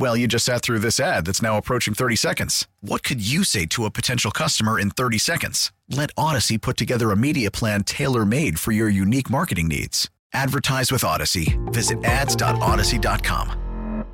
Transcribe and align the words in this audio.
Well, 0.00 0.16
you 0.16 0.26
just 0.26 0.46
sat 0.46 0.62
through 0.62 0.78
this 0.78 0.98
ad 0.98 1.26
that's 1.26 1.42
now 1.42 1.58
approaching 1.58 1.92
30 1.92 2.16
seconds. 2.16 2.66
What 2.80 3.02
could 3.02 3.20
you 3.20 3.44
say 3.44 3.66
to 3.66 3.84
a 3.84 3.90
potential 3.90 4.30
customer 4.30 4.80
in 4.80 4.88
30 4.88 5.18
seconds? 5.18 5.72
Let 5.90 6.14
Audacy 6.14 6.58
put 6.58 6.78
together 6.78 7.10
a 7.10 7.16
media 7.18 7.50
plan 7.50 7.84
tailor 7.84 8.24
made 8.24 8.58
for 8.58 8.72
your 8.72 8.88
unique 8.88 9.28
marketing 9.28 9.68
needs. 9.68 10.08
Advertise 10.32 10.90
with 10.90 11.02
Audacy. 11.02 11.54
Visit 11.70 12.02
ads.audacy.com. 12.02 14.06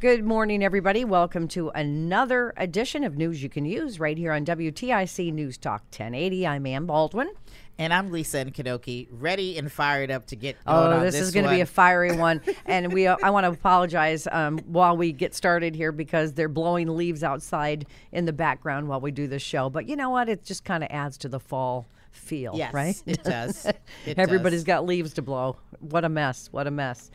Good 0.00 0.24
morning, 0.24 0.64
everybody. 0.64 1.04
Welcome 1.04 1.46
to 1.48 1.68
another 1.74 2.54
edition 2.56 3.04
of 3.04 3.18
News 3.18 3.42
You 3.42 3.50
Can 3.50 3.66
Use 3.66 4.00
right 4.00 4.16
here 4.16 4.32
on 4.32 4.46
WTIC 4.46 5.30
News 5.30 5.58
Talk 5.58 5.82
1080. 5.90 6.46
I'm 6.46 6.64
Ann 6.64 6.86
Baldwin. 6.86 7.32
And 7.78 7.92
I'm 7.92 8.10
Lisa 8.10 8.42
Nkanoki, 8.42 9.06
ready 9.10 9.58
and 9.58 9.70
fired 9.70 10.10
up 10.10 10.24
to 10.28 10.36
get 10.36 10.56
Oh, 10.66 10.92
on 10.92 11.00
this, 11.02 11.14
is 11.14 11.30
going 11.30 11.44
to 11.44 11.50
be 11.50 11.60
a 11.60 11.66
fiery 11.66 12.12
one, 12.16 12.40
and 12.64 12.90
we. 12.90 13.06
I 13.06 13.28
want 13.28 13.44
to 13.44 13.50
apologize 13.50 14.26
um, 14.32 14.58
while 14.60 14.96
we 14.96 15.12
get 15.12 15.34
started 15.34 15.74
here 15.74 15.92
because 15.92 16.32
they're 16.32 16.48
blowing 16.48 16.96
leaves 16.96 17.22
outside 17.22 17.86
in 18.12 18.24
the 18.24 18.32
background 18.32 18.88
while 18.88 19.00
we 19.02 19.10
do 19.10 19.26
this 19.26 19.42
show. 19.42 19.68
But 19.68 19.86
you 19.90 19.94
know 19.94 20.08
what? 20.08 20.30
It 20.30 20.42
just 20.42 20.64
kind 20.64 20.82
of 20.82 20.88
adds 20.90 21.18
to 21.18 21.28
the 21.28 21.38
fall 21.38 21.86
feel, 22.12 22.52
Yes, 22.56 22.72
right? 22.72 23.02
it 23.04 23.22
does. 23.22 23.66
It 24.06 24.18
Everybody's 24.18 24.60
does. 24.60 24.64
got 24.66 24.86
leaves 24.86 25.12
to 25.14 25.22
blow. 25.22 25.56
What 25.80 26.04
a 26.06 26.08
mess! 26.08 26.48
What 26.52 26.66
a 26.66 26.70
mess! 26.70 27.10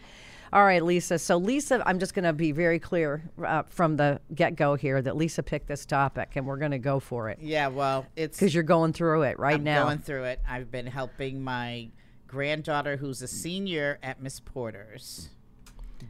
All 0.53 0.65
right, 0.65 0.83
Lisa. 0.83 1.17
So, 1.17 1.37
Lisa, 1.37 1.81
I'm 1.85 1.97
just 1.97 2.13
going 2.13 2.25
to 2.25 2.33
be 2.33 2.51
very 2.51 2.77
clear 2.77 3.23
uh, 3.45 3.63
from 3.69 3.95
the 3.95 4.19
get 4.35 4.57
go 4.57 4.75
here 4.75 5.01
that 5.01 5.15
Lisa 5.15 5.43
picked 5.43 5.67
this 5.67 5.85
topic, 5.85 6.31
and 6.35 6.45
we're 6.45 6.57
going 6.57 6.71
to 6.71 6.77
go 6.79 6.99
for 6.99 7.29
it 7.29 7.39
Yeah, 7.41 7.67
well, 7.69 8.05
it's 8.17 8.37
because 8.37 8.53
you're 8.53 8.63
going 8.63 8.91
through 8.91 9.23
it 9.23 9.39
right 9.39 9.55
I'm 9.55 9.63
now. 9.63 9.85
going 9.85 9.99
through 9.99 10.25
it. 10.25 10.41
I've 10.47 10.69
been 10.69 10.87
helping 10.87 11.41
my 11.41 11.89
granddaughter, 12.27 12.97
who's 12.97 13.21
a 13.21 13.27
senior 13.29 13.97
at 14.03 14.21
Miss 14.21 14.41
Porter's, 14.41 15.29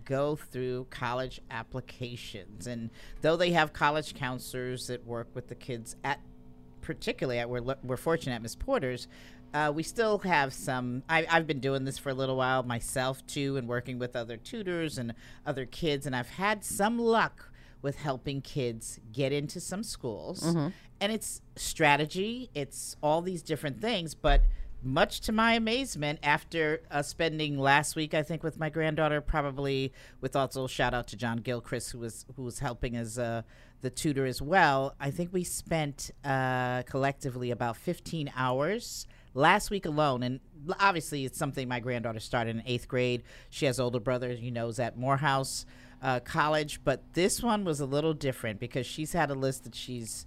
go 0.06 0.36
through 0.36 0.88
college 0.90 1.40
applications. 1.52 2.66
And 2.66 2.90
though 3.22 3.36
they 3.38 3.52
have 3.52 3.74
college 3.74 4.16
counselors 4.16 4.88
that 4.88 5.06
work 5.06 5.28
with 5.36 5.50
the 5.50 5.56
kids 5.56 5.96
at, 6.04 6.20
particularly 6.82 7.38
at 7.38 7.48
we're 7.48 7.76
we're 7.84 7.98
fortunate 7.98 8.34
at 8.36 8.42
Miss 8.42 8.56
Porter's. 8.56 9.08
Uh, 9.54 9.72
we 9.74 9.84
still 9.84 10.20
have 10.20 10.54
some. 10.54 11.04
I, 11.10 11.26
I've 11.30 11.46
been 11.48 11.60
doing 11.60 11.84
this 11.84 11.98
for 11.98 12.10
a 12.10 12.14
little 12.14 12.38
while 12.38 12.64
myself 12.64 13.26
too, 13.28 13.58
and 13.58 13.68
working 13.68 14.00
with 14.00 14.16
other 14.16 14.38
tutors 14.38 14.98
and 14.98 15.14
other 15.46 15.66
kids, 15.66 16.06
and 16.06 16.16
I've 16.16 16.30
had 16.30 16.64
some 16.64 16.98
luck 16.98 17.52
with 17.82 17.98
helping 17.98 18.42
kids 18.42 19.00
get 19.12 19.32
into 19.32 19.60
some 19.60 19.84
schools. 19.84 20.44
And 21.00 21.12
it's 21.12 21.42
strategy, 21.56 22.50
it's 22.54 22.96
all 23.02 23.22
these 23.22 23.42
different 23.42 23.82
things. 23.82 24.14
But 24.14 24.44
much 24.84 25.22
to 25.22 25.32
my 25.32 25.54
amazement, 25.54 26.20
after 26.24 26.82
uh, 26.90 27.02
spending 27.02 27.58
last 27.58 27.96
week, 27.96 28.14
I 28.14 28.24
think, 28.24 28.44
with 28.44 28.60
my 28.60 28.70
granddaughter, 28.70 29.20
probably 29.22 29.94
with 30.22 30.36
also 30.36 30.68
shout 30.68 30.94
out 30.94 31.08
to 31.10 31.18
John 31.18 31.38
Gilchrist, 31.38 31.92
who 31.92 32.00
was 32.00 32.26
who 32.36 32.44
was 32.44 32.60
helping 32.60 32.96
as 32.96 33.20
uh, 33.20 33.42
the 33.82 33.90
tutor 33.90 34.26
as 34.26 34.42
well. 34.42 34.96
I 35.00 35.12
think 35.12 35.34
we 35.34 35.44
spent 35.44 36.12
uh, 36.24 36.84
collectively 36.84 37.52
about 37.52 37.78
15 37.78 38.32
hours 38.36 39.08
last 39.34 39.70
week 39.70 39.86
alone 39.86 40.24
and 40.24 40.40
obviously 40.80 41.26
it's 41.26 41.38
something 41.38 41.68
my 41.68 41.80
granddaughter 41.80 42.20
started 42.20 42.56
in 42.56 42.64
eighth 42.66 42.88
grade. 42.88 43.24
She 43.50 43.66
has 43.66 43.80
older 43.80 44.00
brothers 44.00 44.40
you 44.40 44.52
know 44.52 44.68
is 44.68 44.80
at 44.80 44.98
morehouse 44.98 45.66
uh, 46.02 46.20
college 46.20 46.82
but 46.84 47.14
this 47.14 47.42
one 47.44 47.64
was 47.64 47.80
a 47.80 47.86
little 47.86 48.14
different 48.14 48.60
because 48.60 48.86
she's 48.86 49.14
had 49.14 49.30
a 49.30 49.36
list 49.36 49.64
that 49.64 49.76
she's 49.76 50.26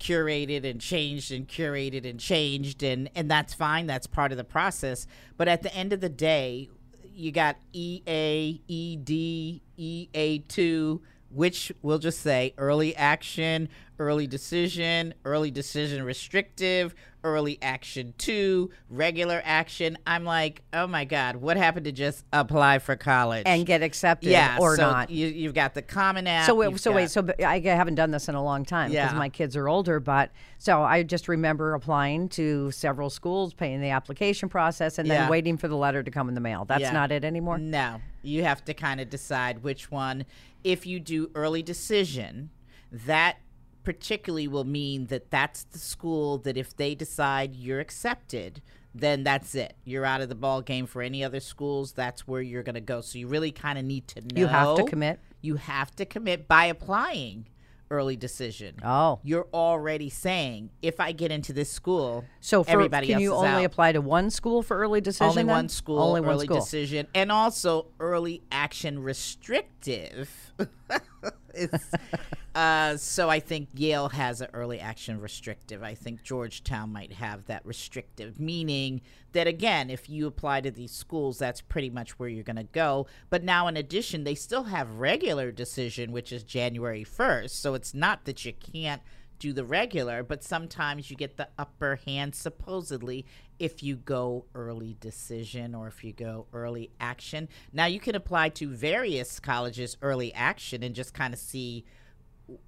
curated 0.00 0.68
and 0.68 0.80
changed 0.80 1.30
and 1.30 1.46
curated 1.46 2.08
and 2.08 2.18
changed 2.18 2.82
and 2.82 3.08
and 3.14 3.30
that's 3.30 3.54
fine 3.54 3.86
that's 3.86 4.08
part 4.08 4.32
of 4.32 4.38
the 4.38 4.42
process 4.42 5.06
but 5.36 5.46
at 5.46 5.62
the 5.62 5.72
end 5.74 5.92
of 5.92 6.00
the 6.00 6.08
day 6.08 6.68
you 7.14 7.32
got 7.32 7.56
E 7.72 8.02
EA, 8.06 8.60
ED, 8.68 9.60
EA2, 9.78 11.00
which 11.30 11.72
we'll 11.82 11.98
just 11.98 12.20
say 12.20 12.54
early 12.58 12.94
action, 12.96 13.68
early 13.98 14.26
decision, 14.26 15.14
early 15.24 15.50
decision 15.50 16.02
restrictive, 16.04 16.94
early 17.24 17.58
action 17.62 18.14
2, 18.18 18.70
regular 18.90 19.40
action. 19.44 19.96
I'm 20.06 20.24
like, 20.24 20.62
"Oh 20.72 20.86
my 20.86 21.04
god, 21.04 21.36
what 21.36 21.56
happened 21.56 21.84
to 21.84 21.92
just 21.92 22.24
apply 22.32 22.78
for 22.78 22.96
college?" 22.96 23.44
and 23.46 23.64
get 23.66 23.82
accepted 23.82 24.30
yeah, 24.30 24.58
or 24.60 24.76
so 24.76 24.90
not. 24.90 25.10
You, 25.10 25.26
you've 25.28 25.54
got 25.54 25.74
the 25.74 25.82
Common 25.82 26.26
App. 26.26 26.46
So 26.46 26.54
wait, 26.54 26.78
so 26.80 26.92
wait, 26.92 27.10
so 27.10 27.26
I 27.44 27.60
haven't 27.60 27.94
done 27.94 28.10
this 28.10 28.28
in 28.28 28.34
a 28.34 28.42
long 28.42 28.64
time 28.64 28.90
because 28.90 29.12
Yeah. 29.12 29.18
my 29.18 29.28
kids 29.28 29.56
are 29.56 29.68
older. 29.68 30.00
But 30.00 30.30
so 30.58 30.82
I 30.82 31.02
just 31.02 31.28
remember 31.28 31.74
applying 31.74 32.28
to 32.30 32.70
several 32.70 33.10
schools, 33.10 33.54
paying 33.54 33.80
the 33.80 33.90
application 33.90 34.48
process, 34.48 34.98
and 34.98 35.08
then 35.10 35.22
Yeah. 35.22 35.28
waiting 35.30 35.56
for 35.56 35.68
the 35.68 35.76
letter 35.76 36.02
to 36.02 36.10
come 36.10 36.28
in 36.28 36.34
the 36.34 36.40
mail. 36.40 36.64
That's 36.64 36.82
Yeah. 36.82 36.92
not 36.92 37.12
it 37.12 37.24
anymore. 37.24 37.58
No, 37.58 38.00
you 38.22 38.44
have 38.44 38.64
to 38.66 38.74
kind 38.74 39.00
of 39.00 39.08
decide 39.10 39.62
which 39.62 39.90
one. 39.90 40.24
If 40.64 40.86
you 40.86 41.00
do 41.00 41.30
early 41.34 41.62
decision, 41.62 42.50
that 42.92 43.36
particularly 43.84 44.48
will 44.48 44.64
mean 44.64 45.06
that 45.06 45.30
that's 45.30 45.64
the 45.64 45.78
school 45.78 46.38
that 46.38 46.56
if 46.56 46.76
they 46.76 46.94
decide 46.94 47.54
you're 47.54 47.80
accepted, 47.80 48.62
then 48.94 49.24
that's 49.24 49.54
it. 49.54 49.74
You're 49.84 50.04
out 50.04 50.20
of 50.20 50.28
the 50.28 50.34
ball 50.34 50.60
game 50.62 50.86
for 50.86 51.02
any 51.02 51.24
other 51.24 51.40
schools. 51.40 51.92
That's 51.92 52.26
where 52.26 52.42
you're 52.42 52.62
going 52.62 52.74
to 52.74 52.80
go. 52.80 53.00
So 53.00 53.18
you 53.18 53.26
really 53.26 53.50
kind 53.52 53.78
of 53.78 53.84
need 53.84 54.06
to 54.08 54.20
know. 54.20 54.40
You 54.40 54.46
have 54.46 54.76
to 54.76 54.84
commit? 54.84 55.20
You 55.40 55.56
have 55.56 55.94
to 55.96 56.04
commit 56.04 56.46
by 56.46 56.66
applying 56.66 57.46
early 57.90 58.16
decision. 58.16 58.76
Oh. 58.82 59.20
You're 59.22 59.48
already 59.52 60.08
saying 60.08 60.70
if 60.80 60.98
I 60.98 61.12
get 61.12 61.30
into 61.30 61.52
this 61.52 61.70
school, 61.70 62.24
So 62.40 62.64
for, 62.64 62.70
everybody 62.70 63.08
can 63.08 63.20
you 63.20 63.34
only 63.34 63.48
out. 63.48 63.64
apply 63.64 63.92
to 63.92 64.00
one 64.00 64.30
school 64.30 64.62
for 64.62 64.78
early 64.78 65.00
decision? 65.02 65.28
Only 65.28 65.42
then? 65.42 65.46
one 65.46 65.68
school, 65.68 65.98
Only 65.98 66.22
one 66.22 66.30
early 66.30 66.46
school. 66.46 66.58
decision, 66.60 67.06
and 67.14 67.30
also 67.30 67.88
early 68.00 68.42
action 68.50 69.02
restrictive. 69.02 70.51
uh, 72.54 72.96
so 72.96 73.28
I 73.28 73.40
think 73.40 73.68
Yale 73.74 74.08
has 74.10 74.40
an 74.40 74.48
early 74.52 74.80
action 74.80 75.20
restrictive. 75.20 75.82
I 75.82 75.94
think 75.94 76.22
Georgetown 76.22 76.92
might 76.92 77.12
have 77.12 77.46
that 77.46 77.64
restrictive, 77.64 78.40
meaning 78.40 79.00
that 79.32 79.46
again, 79.46 79.90
if 79.90 80.08
you 80.08 80.26
apply 80.26 80.60
to 80.62 80.70
these 80.70 80.92
schools, 80.92 81.38
that's 81.38 81.60
pretty 81.60 81.90
much 81.90 82.18
where 82.18 82.28
you're 82.28 82.44
going 82.44 82.56
to 82.56 82.64
go. 82.64 83.06
But 83.30 83.44
now, 83.44 83.68
in 83.68 83.76
addition, 83.76 84.24
they 84.24 84.34
still 84.34 84.64
have 84.64 84.98
regular 84.98 85.52
decision, 85.52 86.12
which 86.12 86.32
is 86.32 86.42
January 86.42 87.04
1st. 87.04 87.50
So 87.50 87.74
it's 87.74 87.94
not 87.94 88.24
that 88.24 88.44
you 88.44 88.52
can't 88.52 89.02
do 89.38 89.52
the 89.52 89.64
regular, 89.64 90.22
but 90.22 90.44
sometimes 90.44 91.10
you 91.10 91.16
get 91.16 91.36
the 91.36 91.48
upper 91.58 91.98
hand, 92.06 92.34
supposedly, 92.34 93.26
if 93.62 93.80
you 93.82 93.94
go 93.94 94.44
early 94.56 94.96
decision 95.00 95.72
or 95.74 95.86
if 95.86 96.02
you 96.02 96.12
go 96.12 96.46
early 96.52 96.90
action. 96.98 97.48
Now, 97.72 97.86
you 97.86 98.00
can 98.00 98.16
apply 98.16 98.48
to 98.50 98.68
various 98.68 99.38
colleges 99.38 99.96
early 100.02 100.34
action 100.34 100.82
and 100.82 100.94
just 100.96 101.14
kind 101.14 101.32
of 101.32 101.38
see 101.38 101.84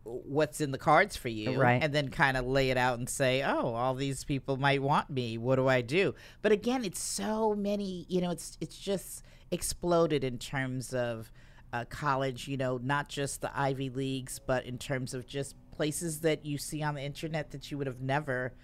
what's 0.04 0.60
in 0.60 0.70
the 0.70 0.78
cards 0.78 1.16
for 1.16 1.28
you 1.28 1.60
Right. 1.60 1.82
and 1.82 1.92
then 1.92 2.08
kind 2.08 2.36
of 2.36 2.46
lay 2.46 2.70
it 2.70 2.76
out 2.78 2.98
and 2.98 3.08
say 3.10 3.42
oh 3.42 3.74
all 3.74 3.94
these 3.94 4.24
people 4.24 4.56
might 4.56 4.80
want 4.80 5.10
me 5.10 5.36
what 5.36 5.56
do 5.56 5.66
i 5.69 5.82
do 5.82 6.14
but 6.42 6.52
again 6.52 6.84
it's 6.84 7.02
so 7.02 7.54
many 7.54 8.06
you 8.08 8.20
know 8.22 8.30
it's 8.30 8.56
it's 8.62 8.78
just 8.78 9.24
exploded 9.50 10.24
in 10.24 10.38
terms 10.38 10.94
of 10.94 11.30
uh, 11.72 11.84
college 11.90 12.46
you 12.48 12.56
know 12.56 12.78
not 12.82 13.08
just 13.08 13.40
the 13.42 13.50
ivy 13.58 13.90
leagues 13.90 14.38
but 14.38 14.64
in 14.64 14.78
terms 14.78 15.12
of 15.12 15.26
just 15.26 15.54
places 15.70 16.20
that 16.20 16.46
you 16.46 16.56
see 16.56 16.82
on 16.82 16.94
the 16.94 17.02
internet 17.02 17.50
that 17.50 17.70
you 17.70 17.76
would 17.76 17.88
have 17.88 18.00
never 18.00 18.54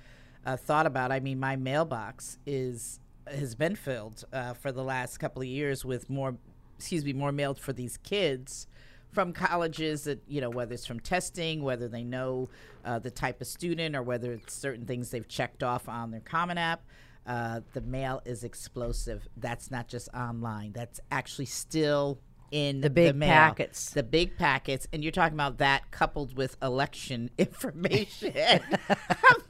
uh, 0.46 0.56
thought 0.56 0.87
about 0.87 1.12
i 1.12 1.20
mean 1.20 1.38
my 1.38 1.56
mailbox 1.56 2.38
is 2.46 3.00
has 3.26 3.54
been 3.54 3.76
filled 3.76 4.25
uh, 4.32 4.54
for 4.54 4.72
the 4.72 4.82
last 4.82 5.19
couple 5.19 5.42
of 5.42 5.48
years 5.48 5.84
with 5.84 6.08
more 6.10 6.37
excuse 6.76 7.04
me 7.04 7.12
more 7.12 7.32
mailed 7.32 7.58
for 7.58 7.72
these 7.72 7.96
kids 7.98 8.66
from 9.12 9.32
colleges 9.32 10.04
that 10.04 10.22
you 10.26 10.40
know 10.40 10.50
whether 10.50 10.75
it's 10.75 10.87
from 10.87 11.00
testing 11.00 11.62
whether 11.62 11.88
they 11.88 12.02
know 12.02 12.48
uh, 12.84 12.98
the 12.98 13.10
type 13.10 13.40
of 13.40 13.46
student 13.46 13.94
or 13.94 14.02
whether 14.02 14.32
it's 14.32 14.54
certain 14.54 14.87
things 14.87 15.10
they've 15.10 15.28
checked 15.28 15.62
off 15.62 15.88
on 15.88 16.10
their 16.10 16.20
common 16.20 16.58
app 16.58 16.82
uh, 17.26 17.60
the 17.75 17.81
mail 17.81 18.22
is 18.25 18.44
explosive. 18.44 19.28
That's 19.36 19.70
not 19.70 19.88
just 19.88 20.08
online. 20.14 20.72
That's 20.72 21.00
actually 21.10 21.46
still 21.46 22.19
in 22.50 22.81
The 22.81 22.91
big 22.91 23.14
mail. 23.14 23.29
packets. 23.29 23.91
The 23.91 24.02
big 24.02 24.37
packets, 24.37 24.88
and 24.93 25.02
you're 25.05 25.12
talking 25.12 25.35
about 25.37 25.58
that 25.58 25.91
coupled 25.91 26.37
with 26.37 26.56
election 26.62 27.31
information. 27.38 28.32
I'm 28.88 28.97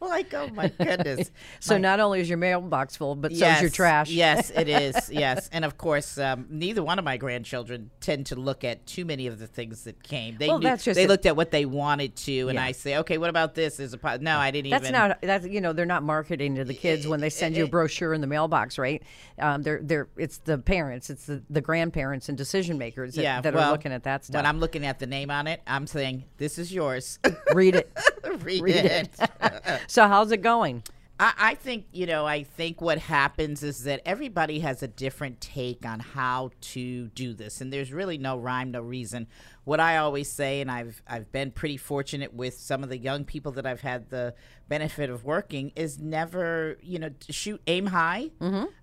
like, 0.08 0.32
oh 0.34 0.48
my 0.48 0.68
goodness. 0.68 1.30
So 1.60 1.74
My- 1.74 1.80
not 1.80 2.00
only 2.00 2.20
is 2.20 2.28
your 2.28 2.38
mailbox 2.38 2.96
full, 2.96 3.14
but 3.14 3.34
so 3.34 3.46
is 3.46 3.60
your 3.60 3.70
trash. 3.70 4.10
Yes, 4.10 4.50
it 4.50 4.68
is. 4.68 5.10
Yes, 5.10 5.48
and 5.52 5.64
of 5.64 5.76
course, 5.78 6.16
um, 6.18 6.46
neither 6.50 6.82
one 6.82 6.98
of 6.98 7.04
my 7.04 7.16
grandchildren 7.16 7.90
tend 8.00 8.26
to 8.26 8.36
look 8.36 8.64
at 8.64 8.86
too 8.86 9.04
many 9.04 9.26
of 9.26 9.38
the 9.38 9.46
things 9.46 9.84
that 9.84 10.02
came. 10.02 10.36
They 10.38 10.48
Well, 10.48 10.58
knew- 10.58 10.64
that's 10.64 10.84
just 10.84 10.96
they 10.96 11.04
a- 11.04 11.08
looked 11.08 11.26
at 11.26 11.36
what 11.36 11.50
they 11.50 11.64
wanted 11.64 12.16
to, 12.16 12.48
and 12.48 12.56
Yeah. 12.56 12.64
I 12.64 12.72
say, 12.72 12.96
okay, 12.98 13.18
what 13.18 13.30
about 13.30 13.54
this? 13.54 13.80
Is 13.80 13.92
a 13.92 13.98
po-? 13.98 14.16
no, 14.20 14.38
I 14.38 14.50
didn't 14.50 14.70
That's 14.70 14.84
even. 14.84 14.92
not 14.92 15.18
that's 15.22 15.46
you 15.46 15.60
know 15.60 15.72
they're 15.72 15.86
not 15.86 16.02
marketing 16.02 16.56
to 16.56 16.64
the 16.64 16.74
kids 16.74 17.06
when 17.06 17.20
they 17.20 17.30
send 17.30 17.56
you 17.56 17.64
a 17.64 17.68
brochure 17.68 18.12
in 18.14 18.20
the 18.20 18.26
mailbox, 18.26 18.78
right? 18.78 19.02
Um, 19.38 19.62
they're 19.62 19.80
they're 19.82 20.08
it's 20.16 20.38
the 20.38 20.58
parents, 20.58 21.10
it's 21.10 21.26
the, 21.26 21.42
the 21.50 21.60
grandparents 21.60 22.28
and 22.28 22.36
decision 22.38 22.76
makers 22.78 22.89
that, 22.94 23.16
yeah, 23.16 23.40
that 23.40 23.54
well, 23.54 23.68
are 23.68 23.72
looking 23.72 23.92
at 23.92 24.04
that 24.04 24.24
stuff. 24.24 24.34
When 24.34 24.46
I'm 24.46 24.60
looking 24.60 24.86
at 24.86 24.98
the 24.98 25.06
name 25.06 25.30
on 25.30 25.46
it, 25.46 25.60
I'm 25.66 25.86
saying 25.86 26.24
this 26.36 26.58
is 26.58 26.72
yours. 26.72 27.18
Read 27.54 27.74
it. 27.74 27.92
Read, 28.40 28.62
Read 28.62 28.76
it. 28.76 29.10
it. 29.20 29.80
so 29.86 30.06
how's 30.06 30.30
it 30.32 30.42
going? 30.42 30.82
I, 31.20 31.32
I 31.38 31.54
think 31.54 31.84
you 31.92 32.06
know. 32.06 32.26
I 32.26 32.42
think 32.42 32.80
what 32.80 32.98
happens 32.98 33.62
is 33.62 33.84
that 33.84 34.00
everybody 34.06 34.60
has 34.60 34.82
a 34.82 34.88
different 34.88 35.40
take 35.40 35.84
on 35.84 36.00
how 36.00 36.50
to 36.72 37.08
do 37.08 37.34
this, 37.34 37.60
and 37.60 37.70
there's 37.70 37.92
really 37.92 38.16
no 38.16 38.38
rhyme, 38.38 38.70
no 38.70 38.80
reason. 38.80 39.28
What 39.64 39.80
I 39.80 39.98
always 39.98 40.32
say, 40.32 40.62
and 40.62 40.70
I've 40.70 41.02
I've 41.06 41.30
been 41.30 41.50
pretty 41.50 41.76
fortunate 41.76 42.32
with 42.32 42.58
some 42.58 42.82
of 42.82 42.88
the 42.88 42.96
young 42.96 43.24
people 43.24 43.52
that 43.52 43.66
I've 43.66 43.82
had 43.82 44.08
the 44.08 44.34
benefit 44.68 45.10
of 45.10 45.24
working, 45.24 45.72
is 45.76 45.98
never 45.98 46.78
you 46.82 46.98
know 46.98 47.10
shoot 47.28 47.60
aim 47.66 47.86
high, 47.86 48.30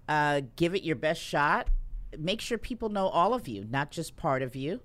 uh, 0.08 0.42
give 0.56 0.76
it 0.76 0.84
your 0.84 0.96
best 0.96 1.22
shot, 1.22 1.70
make 2.18 2.42
sure 2.42 2.58
people 2.58 2.90
know 2.90 3.08
all 3.08 3.34
of 3.34 3.48
you, 3.48 3.66
not 3.70 3.92
just 3.92 4.16
part 4.18 4.42
of 4.42 4.56
you. 4.56 4.82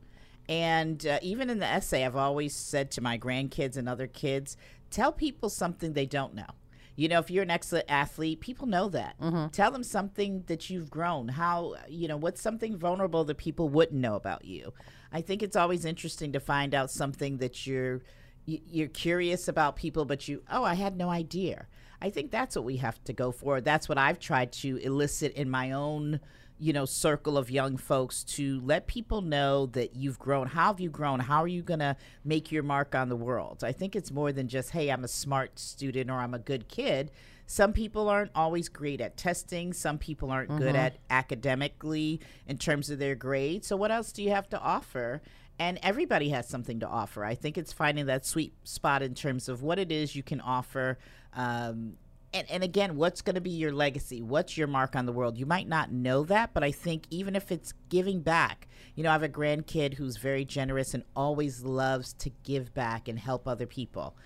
And 0.49 1.07
uh, 1.07 1.19
even 1.23 1.51
in 1.51 1.59
the 1.59 1.67
essay, 1.67 2.05
I've 2.05 2.17
always 2.17 2.55
said 2.55 2.91
to 2.93 3.01
my 3.01 3.17
grandkids 3.19 3.77
and 3.77 3.89
other 3.89 4.07
kids, 4.07 4.57
tell 4.91 5.13
people 5.13 5.49
something 5.49 5.93
they 5.93 6.07
don't 6.07 6.35
know. 6.35 6.47
You 6.95 7.09
know, 7.09 7.21
if 7.21 7.31
you're 7.31 7.43
an 7.43 7.51
excellent 7.51 7.87
athlete, 7.89 8.41
people 8.41 8.67
know 8.67 8.89
that. 8.91 9.17
Tell 9.53 9.71
them 9.71 9.83
something 9.83 10.45
that 10.47 10.69
you've 10.69 10.91
grown. 10.91 11.29
How, 11.29 11.77
you 11.89 12.07
know, 12.07 12.19
what's 12.19 12.43
something 12.43 12.77
vulnerable 12.77 13.25
that 13.25 13.39
people 13.39 13.71
wouldn't 13.71 13.99
know 13.99 14.15
about 14.15 14.45
you. 14.45 14.75
I 15.11 15.23
think 15.23 15.43
it's 15.43 15.57
always 15.57 15.87
interesting 15.87 16.33
to 16.33 16.41
find 16.41 16.75
out 16.75 16.91
something 16.91 17.39
that 17.39 17.67
you're 17.67 18.03
you're 18.45 18.89
curious 18.89 19.47
about 19.47 19.77
people, 19.77 20.05
but 20.05 20.27
you, 20.27 20.43
oh, 20.51 20.65
I 20.65 20.75
had 20.75 20.97
no 20.97 21.09
idea. 21.09 21.67
I 22.01 22.11
think 22.11 22.33
that's 22.33 22.57
what 22.57 22.65
we 22.65 22.79
have 22.79 23.03
to 23.05 23.13
go 23.13 23.31
for. 23.31 23.61
That's 23.61 23.89
what 23.89 23.99
I've 23.99 24.19
tried 24.19 24.53
to 24.55 24.79
elicit 24.79 25.33
in 25.35 25.49
my 25.49 25.71
own 25.71 26.19
you 26.63 26.73
know 26.73 26.85
circle 26.85 27.37
of 27.37 27.51
young 27.51 27.77
folks 27.77 28.23
to 28.23 28.61
let 28.61 28.87
people 28.87 29.21
know 29.21 29.67
that 29.67 29.97
you've 29.97 30.19
grown. 30.19 30.47
How 30.47 30.69
have 30.69 30.79
you 30.79 30.91
grown? 30.91 31.19
How 31.19 31.43
are 31.43 31.49
you 31.49 31.61
going 31.61 31.81
to 31.81 31.97
make 32.25 32.53
your 32.53 32.63
mark 32.63 32.95
on 32.95 33.09
the 33.09 33.17
world? 33.17 33.65
I 33.65 33.73
think 33.73 33.97
it's 33.97 34.13
more 34.13 34.31
than 34.31 34.47
just 34.47 34.71
hey 34.71 34.89
i'm 34.89 35.03
a 35.03 35.09
smart 35.09 35.59
student 35.59 36.09
or 36.09 36.15
i'm 36.15 36.35
a 36.35 36.39
good 36.39 36.69
kid. 36.69 37.11
Some 37.47 37.73
people 37.73 38.09
aren't 38.09 38.31
always 38.35 38.69
great 38.69 39.01
at 39.01 39.17
testing. 39.17 39.73
Some 39.73 39.99
people 39.99 40.31
aren't 40.31 40.57
good 40.57 40.77
at 40.77 40.99
academically 41.11 42.21
in 42.47 42.57
terms 42.57 42.89
of 42.89 42.99
their 42.99 43.17
grades. 43.17 43.67
So 43.67 43.77
what 43.77 43.91
else 43.91 44.13
do 44.13 44.23
you 44.23 44.31
have 44.31 44.49
to 44.51 44.61
offer? 44.61 45.21
And 45.59 45.79
everybody 45.83 46.31
has 46.31 46.49
something 46.49 46.81
to 46.81 46.89
offer. 46.89 47.25
I 47.25 47.35
think 47.35 47.59
it's 47.59 47.73
finding 47.73 48.07
that 48.07 48.25
sweet 48.25 48.55
spot 48.65 49.03
in 49.03 49.15
terms 49.15 49.49
of 49.49 49.63
what 49.63 49.79
it 49.79 49.93
is 49.93 50.17
you 50.17 50.23
can 50.23 50.41
offer 50.41 50.97
um, 51.35 51.95
and, 52.35 52.51
and 52.51 52.63
again, 52.63 52.97
what's 52.97 53.23
going 53.23 53.35
to 53.35 53.41
be 53.41 53.51
your 53.51 53.73
legacy? 53.73 54.23
What's 54.23 54.57
your 54.57 54.67
mark 54.67 54.97
on 54.97 55.07
the 55.07 55.13
world? 55.13 55.37
You 55.37 55.47
might 55.47 55.69
not 55.69 55.93
know 55.93 56.25
that, 56.25 56.55
but 56.55 56.65
I 56.65 56.71
think 56.71 57.05
even 57.11 57.37
if 57.37 57.53
it's 57.53 57.75
giving 57.89 58.21
back, 58.21 58.69
you 58.95 59.03
know, 59.03 59.11
I 59.11 59.13
have 59.13 59.23
a 59.23 59.29
grandkid 59.29 59.95
who's 59.95 60.17
very 60.17 60.45
generous 60.45 60.95
and 60.95 61.05
always 61.15 61.63
loves 61.63 62.13
to 62.15 62.31
give 62.43 62.73
back 62.75 63.09
and 63.09 63.19
help 63.19 63.47
other 63.47 63.67
people. 63.67 64.17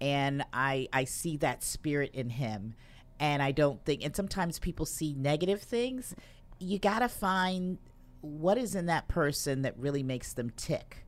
And 0.00 0.44
I, 0.52 0.88
I 0.92 1.04
see 1.04 1.36
that 1.38 1.62
spirit 1.62 2.10
in 2.14 2.30
him. 2.30 2.74
And 3.20 3.42
I 3.42 3.52
don't 3.52 3.82
think, 3.84 4.04
and 4.04 4.14
sometimes 4.14 4.58
people 4.58 4.86
see 4.86 5.14
negative 5.14 5.62
things. 5.62 6.14
You 6.58 6.78
got 6.78 6.98
to 6.98 7.08
find 7.08 7.78
what 8.20 8.58
is 8.58 8.74
in 8.74 8.86
that 8.86 9.08
person 9.08 9.62
that 9.62 9.78
really 9.78 10.02
makes 10.02 10.32
them 10.32 10.50
tick 10.56 11.03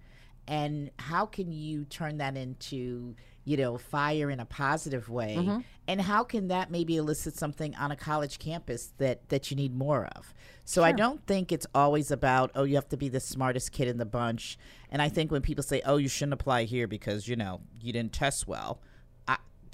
and 0.48 0.90
how 0.98 1.26
can 1.26 1.52
you 1.52 1.84
turn 1.84 2.19
that 2.19 2.37
into 2.37 3.14
you 3.44 3.56
know 3.56 3.78
fire 3.78 4.31
in 4.31 4.40
a 4.40 4.44
positive 4.44 5.08
way? 5.08 5.37
Mm-hmm. 5.38 5.60
And 5.88 6.00
how 6.00 6.25
can 6.25 6.48
that 6.48 6.70
maybe 6.70 6.96
elicit 6.96 7.37
something 7.37 7.75
on 7.76 7.90
a 7.90 7.96
college 7.96 8.38
campus 8.38 8.93
that 8.98 9.28
that 9.28 9.50
you 9.50 9.56
need 9.56 9.76
more 9.76 10.06
of? 10.16 10.34
So 10.64 10.82
i 10.82 10.93
don't 10.93 11.25
think 11.26 11.52
it's 11.52 11.66
always 11.75 12.10
about 12.10 12.50
oh 12.54 12.64
you 12.64 12.75
have 12.75 12.88
to 12.88 12.96
be 12.96 13.08
the 13.08 13.20
smartest 13.20 13.72
kid 13.72 13.88
in 13.88 13.98
the 13.98 14.06
bunch. 14.06 14.58
And 14.90 15.00
i 15.00 15.08
think 15.08 15.31
when 15.31 15.43
people 15.43 15.62
say 15.62 15.82
oh 15.84 15.96
you 15.96 16.08
shouldn't 16.08 16.34
apply 16.34 16.64
here 16.64 16.87
because 16.87 17.28
you 17.28 17.37
know 17.37 17.60
you 17.81 17.92
didn't 17.92 18.12
test 18.12 18.49
well 18.49 18.81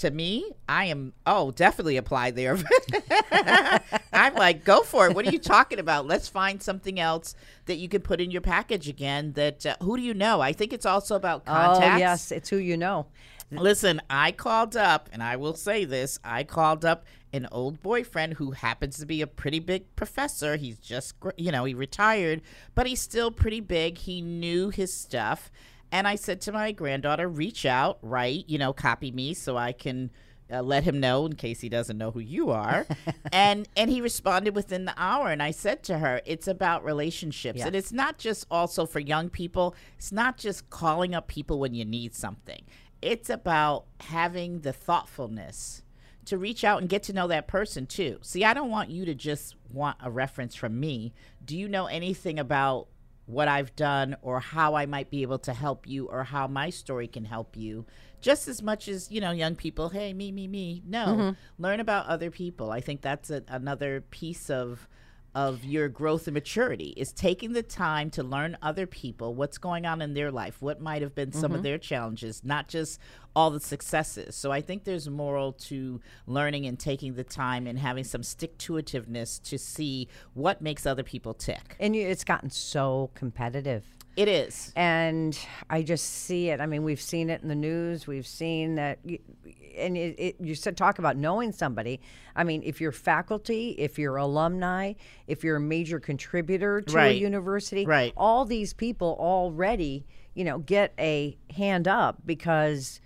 to 0.02 0.10
me 0.10 0.50
i 0.68 0.86
am 0.86 1.12
oh 1.26 1.52
definitely 1.52 1.96
apply 1.96 2.30
there 2.32 2.58
i'm 4.22 4.34
like 4.34 4.64
go 4.64 4.82
for 4.82 5.06
it 5.06 5.14
what 5.14 5.26
are 5.26 5.30
you 5.30 5.38
talking 5.38 5.78
about 5.78 6.06
let's 6.06 6.28
find 6.28 6.62
something 6.62 6.98
else 7.00 7.34
that 7.66 7.76
you 7.76 7.88
could 7.88 8.04
put 8.04 8.20
in 8.20 8.30
your 8.30 8.40
package 8.40 8.88
again 8.88 9.32
that 9.32 9.64
uh, 9.66 9.76
who 9.82 9.96
do 9.96 10.02
you 10.02 10.14
know 10.14 10.40
i 10.40 10.52
think 10.52 10.72
it's 10.72 10.86
also 10.86 11.14
about 11.16 11.44
contacts 11.44 11.94
Oh 11.94 11.98
yes, 11.98 12.32
it's 12.32 12.48
who 12.48 12.56
you 12.56 12.76
know. 12.76 13.06
Listen, 13.50 14.00
I 14.08 14.32
called 14.32 14.78
up, 14.78 15.10
and 15.12 15.22
I 15.22 15.36
will 15.36 15.52
say 15.54 15.84
this 15.84 16.18
I 16.24 16.42
called 16.42 16.86
up 16.86 17.04
an 17.34 17.46
old 17.52 17.82
boyfriend 17.82 18.34
who 18.34 18.52
happens 18.52 18.96
to 18.98 19.04
be 19.06 19.20
a 19.20 19.26
pretty 19.26 19.58
big 19.58 19.94
professor. 19.94 20.56
He's 20.56 20.78
just, 20.78 21.16
you 21.36 21.52
know, 21.52 21.64
he 21.64 21.74
retired, 21.74 22.40
but 22.74 22.86
he's 22.86 23.00
still 23.02 23.30
pretty 23.30 23.60
big. 23.60 23.98
He 23.98 24.22
knew 24.22 24.70
his 24.70 24.92
stuff. 24.94 25.50
And 25.90 26.08
I 26.08 26.16
said 26.16 26.40
to 26.42 26.52
my 26.52 26.72
granddaughter, 26.72 27.28
reach 27.28 27.66
out, 27.66 27.98
write, 28.00 28.44
you 28.48 28.56
know, 28.56 28.72
copy 28.72 29.10
me 29.10 29.34
so 29.34 29.58
I 29.58 29.72
can. 29.72 30.10
Uh, 30.52 30.60
let 30.62 30.84
him 30.84 31.00
know 31.00 31.24
in 31.24 31.34
case 31.34 31.60
he 31.60 31.68
doesn't 31.68 31.96
know 31.96 32.10
who 32.10 32.20
you 32.20 32.50
are 32.50 32.86
and 33.32 33.68
and 33.76 33.90
he 33.90 34.00
responded 34.02 34.54
within 34.54 34.84
the 34.84 34.92
hour 34.98 35.28
and 35.30 35.42
i 35.42 35.50
said 35.50 35.82
to 35.82 35.98
her 35.98 36.20
it's 36.26 36.46
about 36.46 36.84
relationships 36.84 37.60
Yeah. 37.60 37.68
and 37.68 37.74
it's 37.76 37.90
not 37.92 38.18
just 38.18 38.46
also 38.50 38.84
for 38.84 39.00
young 39.00 39.30
people 39.30 39.74
it's 39.96 40.12
not 40.12 40.36
just 40.36 40.68
calling 40.68 41.14
up 41.14 41.26
people 41.26 41.58
when 41.58 41.72
you 41.74 41.84
need 41.86 42.14
something 42.14 42.62
it's 43.00 43.30
about 43.30 43.86
having 44.00 44.60
the 44.60 44.72
thoughtfulness 44.72 45.82
to 46.24 46.38
reach 46.38 46.64
out 46.64 46.80
and 46.80 46.88
get 46.88 47.02
to 47.02 47.12
know 47.12 47.26
that 47.26 47.48
person 47.48 47.84
too. 47.84 48.18
See, 48.22 48.44
I 48.44 48.54
don't 48.54 48.70
want 48.70 48.90
you 48.90 49.04
to 49.06 49.14
just 49.14 49.56
want 49.72 49.96
a 50.00 50.08
reference 50.08 50.54
from 50.54 50.78
me. 50.78 51.12
Do 51.44 51.56
you 51.58 51.68
know 51.68 51.86
anything 51.86 52.38
about 52.38 52.86
what 53.26 53.48
I've 53.48 53.74
done 53.76 54.16
or 54.22 54.40
how 54.40 54.74
I 54.74 54.86
might 54.86 55.10
be 55.10 55.22
able 55.22 55.38
to 55.40 55.52
help 55.52 55.86
you 55.86 56.06
or 56.06 56.24
how 56.24 56.46
my 56.46 56.70
story 56.70 57.08
can 57.08 57.24
help 57.24 57.56
you? 57.56 57.86
Just 58.20 58.48
as 58.48 58.62
much 58.62 58.88
as, 58.88 59.10
you 59.10 59.20
know, 59.20 59.32
young 59.32 59.56
people, 59.56 59.88
hey, 59.88 60.12
me, 60.12 60.30
me, 60.30 60.46
me. 60.46 60.82
No, 60.86 61.06
mm-hmm. 61.06 61.62
learn 61.62 61.80
about 61.80 62.06
other 62.06 62.30
people. 62.30 62.70
I 62.70 62.80
think 62.80 63.00
that's 63.00 63.30
a, 63.30 63.42
another 63.48 64.00
piece 64.00 64.48
of 64.50 64.88
of 65.34 65.64
your 65.64 65.88
growth 65.88 66.26
and 66.26 66.34
maturity 66.34 66.92
is 66.96 67.12
taking 67.12 67.52
the 67.52 67.62
time 67.62 68.10
to 68.10 68.22
learn 68.22 68.56
other 68.62 68.86
people 68.86 69.34
what's 69.34 69.58
going 69.58 69.86
on 69.86 70.02
in 70.02 70.14
their 70.14 70.30
life 70.30 70.60
what 70.60 70.80
might 70.80 71.02
have 71.02 71.14
been 71.14 71.32
some 71.32 71.52
of 71.52 71.58
mm-hmm. 71.58 71.62
their 71.62 71.78
challenges 71.78 72.42
not 72.44 72.68
just 72.68 73.00
all 73.34 73.50
the 73.50 73.60
successes. 73.60 74.34
So 74.34 74.52
i 74.52 74.60
think 74.60 74.84
there's 74.84 75.08
moral 75.08 75.52
to 75.52 76.00
learning 76.26 76.66
and 76.66 76.78
taking 76.78 77.14
the 77.14 77.24
time 77.24 77.66
and 77.66 77.78
having 77.78 78.04
some 78.04 78.22
stick 78.22 78.58
to 78.58 78.74
itiveness 78.74 79.42
to 79.44 79.58
see 79.58 80.08
what 80.34 80.60
makes 80.60 80.86
other 80.86 81.02
people 81.02 81.34
tick. 81.34 81.76
And 81.80 81.96
you, 81.96 82.06
it's 82.06 82.24
gotten 82.24 82.50
so 82.50 83.10
competitive. 83.14 83.84
It 84.16 84.28
is 84.28 84.72
and 84.76 85.38
I 85.70 85.82
just 85.82 86.04
see 86.04 86.50
it. 86.50 86.60
I 86.60 86.66
mean, 86.66 86.82
we've 86.84 87.00
seen 87.00 87.30
it 87.30 87.42
in 87.42 87.48
the 87.48 87.54
news. 87.54 88.06
We've 88.06 88.26
seen 88.26 88.74
that, 88.74 88.98
and 89.04 89.96
it, 89.96 90.14
it, 90.18 90.36
you 90.40 90.54
said 90.54 90.76
talk 90.76 90.98
about 90.98 91.16
knowing 91.16 91.52
somebody. 91.52 92.00
I 92.36 92.44
mean, 92.44 92.62
if 92.64 92.80
you're 92.80 92.92
faculty, 92.92 93.70
if 93.78 93.98
you're 93.98 94.16
alumni, 94.16 94.94
if 95.26 95.42
you're 95.42 95.56
a 95.56 95.60
major 95.60 95.98
contributor 95.98 96.80
to 96.82 96.98
a 96.98 97.12
university, 97.12 97.86
Right. 97.86 98.12
all 98.16 98.44
these 98.44 98.74
people 98.74 99.16
already, 99.18 100.04
you 100.34 100.44
know, 100.44 100.58
get 100.58 100.92
a 100.98 101.36
hand 101.56 101.88
up 101.88 102.18
because 102.26 103.00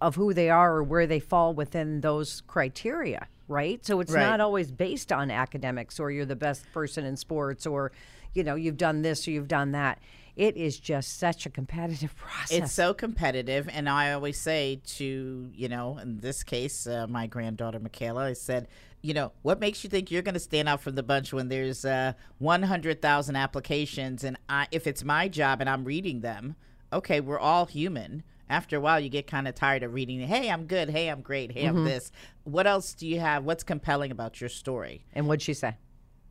of 0.00 0.14
who 0.16 0.34
they 0.34 0.50
are 0.50 0.76
or 0.76 0.82
where 0.84 1.06
they 1.06 1.20
fall 1.20 1.54
within 1.54 2.00
those 2.00 2.42
criteria, 2.46 3.26
right? 3.48 3.84
So 3.84 4.00
it's 4.00 4.12
Right. 4.12 4.22
not 4.22 4.40
always 4.40 4.70
based 4.70 5.10
on 5.12 5.30
academics 5.30 5.98
or 5.98 6.10
you're 6.10 6.26
the 6.26 6.36
best 6.36 6.64
person 6.72 7.04
in 7.04 7.16
sports 7.16 7.66
or, 7.66 7.90
you 8.34 8.44
know, 8.44 8.54
you've 8.54 8.76
done 8.76 9.02
this 9.02 9.26
or 9.26 9.30
you've 9.30 9.48
done 9.48 9.72
that. 9.72 9.98
It 10.36 10.56
is 10.56 10.78
just 10.80 11.18
such 11.18 11.46
a 11.46 11.50
competitive 11.50 12.16
process. 12.16 12.50
It's 12.58 12.72
so 12.72 12.92
competitive, 12.94 13.68
and 13.72 13.88
I 13.88 14.12
always 14.12 14.36
say 14.38 14.80
to 14.96 15.50
you 15.54 15.68
know, 15.68 15.98
in 15.98 16.18
this 16.20 16.42
case, 16.42 16.86
uh, 16.86 17.06
my 17.08 17.26
granddaughter 17.26 17.78
Michaela, 17.78 18.26
I 18.26 18.32
said, 18.32 18.66
you 19.00 19.14
know, 19.14 19.32
what 19.42 19.60
makes 19.60 19.84
you 19.84 19.90
think 19.90 20.10
you're 20.10 20.22
going 20.22 20.34
to 20.34 20.40
stand 20.40 20.68
out 20.68 20.80
from 20.80 20.94
the 20.94 21.02
bunch 21.02 21.32
when 21.32 21.48
there's 21.48 21.84
uh, 21.84 22.14
100,000 22.38 23.36
applications, 23.36 24.24
and 24.24 24.36
I, 24.48 24.66
if 24.70 24.86
it's 24.86 25.04
my 25.04 25.28
job 25.28 25.60
and 25.60 25.68
I'm 25.68 25.84
reading 25.84 26.20
them, 26.20 26.56
okay, 26.92 27.20
we're 27.20 27.38
all 27.38 27.66
human, 27.66 28.22
After 28.48 28.76
a 28.76 28.80
while, 28.80 29.00
you 29.00 29.08
get 29.08 29.26
kind 29.26 29.48
of 29.48 29.54
tired 29.54 29.82
of 29.82 29.94
reading. 29.94 30.20
Hey, 30.20 30.50
I'm 30.50 30.66
good. 30.66 30.90
Hey, 30.90 31.08
I'm 31.08 31.22
great. 31.22 31.52
Hey, 31.52 31.64
Mm-hmm. 31.64 31.78
I'm 31.78 31.84
this. 31.84 32.12
What 32.44 32.66
else 32.66 32.92
do 32.94 33.06
you 33.06 33.18
have? 33.20 33.44
What's 33.44 33.64
compelling 33.64 34.10
about 34.10 34.40
your 34.40 34.50
story? 34.50 35.04
And 35.14 35.26
what'd 35.26 35.42
she 35.42 35.54
say? 35.54 35.76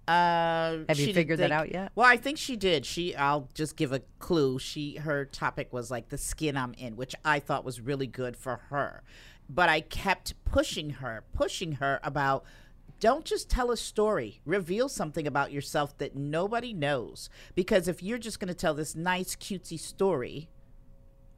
Uh, 0.08 0.80
Have 0.90 1.00
you 1.00 1.14
figured 1.14 1.40
that 1.40 1.52
out 1.52 1.72
yet? 1.72 1.92
Well, 1.96 2.08
I 2.08 2.18
think 2.18 2.38
she 2.38 2.56
did. 2.56 2.86
She, 2.86 3.16
I'll 3.16 3.48
just 3.54 3.78
give 3.78 3.94
a 3.94 4.02
clue. 4.20 4.60
She, 4.60 4.96
her 4.98 5.26
topic 5.26 5.72
was 5.72 5.90
like 5.90 6.10
the 6.10 6.18
skin 6.18 6.58
I'm 6.58 6.74
in, 6.74 6.96
which 6.96 7.16
I 7.24 7.40
thought 7.40 7.64
was 7.64 7.80
really 7.80 8.08
good 8.08 8.36
for 8.36 8.58
her. 8.70 9.04
But 9.50 9.70
I 9.70 9.82
kept 9.82 10.34
pushing 10.46 10.92
her, 10.92 11.24
pushing 11.34 11.74
her 11.74 12.00
about. 12.04 12.44
Don't 13.00 13.26
just 13.26 13.50
tell 13.50 13.72
a 13.72 13.78
story. 13.78 14.40
Reveal 14.46 14.88
something 14.88 15.28
about 15.28 15.52
yourself 15.52 15.98
that 15.98 16.16
nobody 16.16 16.74
knows. 16.74 17.30
Because 17.54 17.88
if 17.90 18.02
you're 18.02 18.18
just 18.18 18.40
going 18.40 18.48
to 18.48 18.54
tell 18.54 18.74
this 18.74 18.96
nice, 18.96 19.36
cutesy 19.36 19.78
story, 19.78 20.50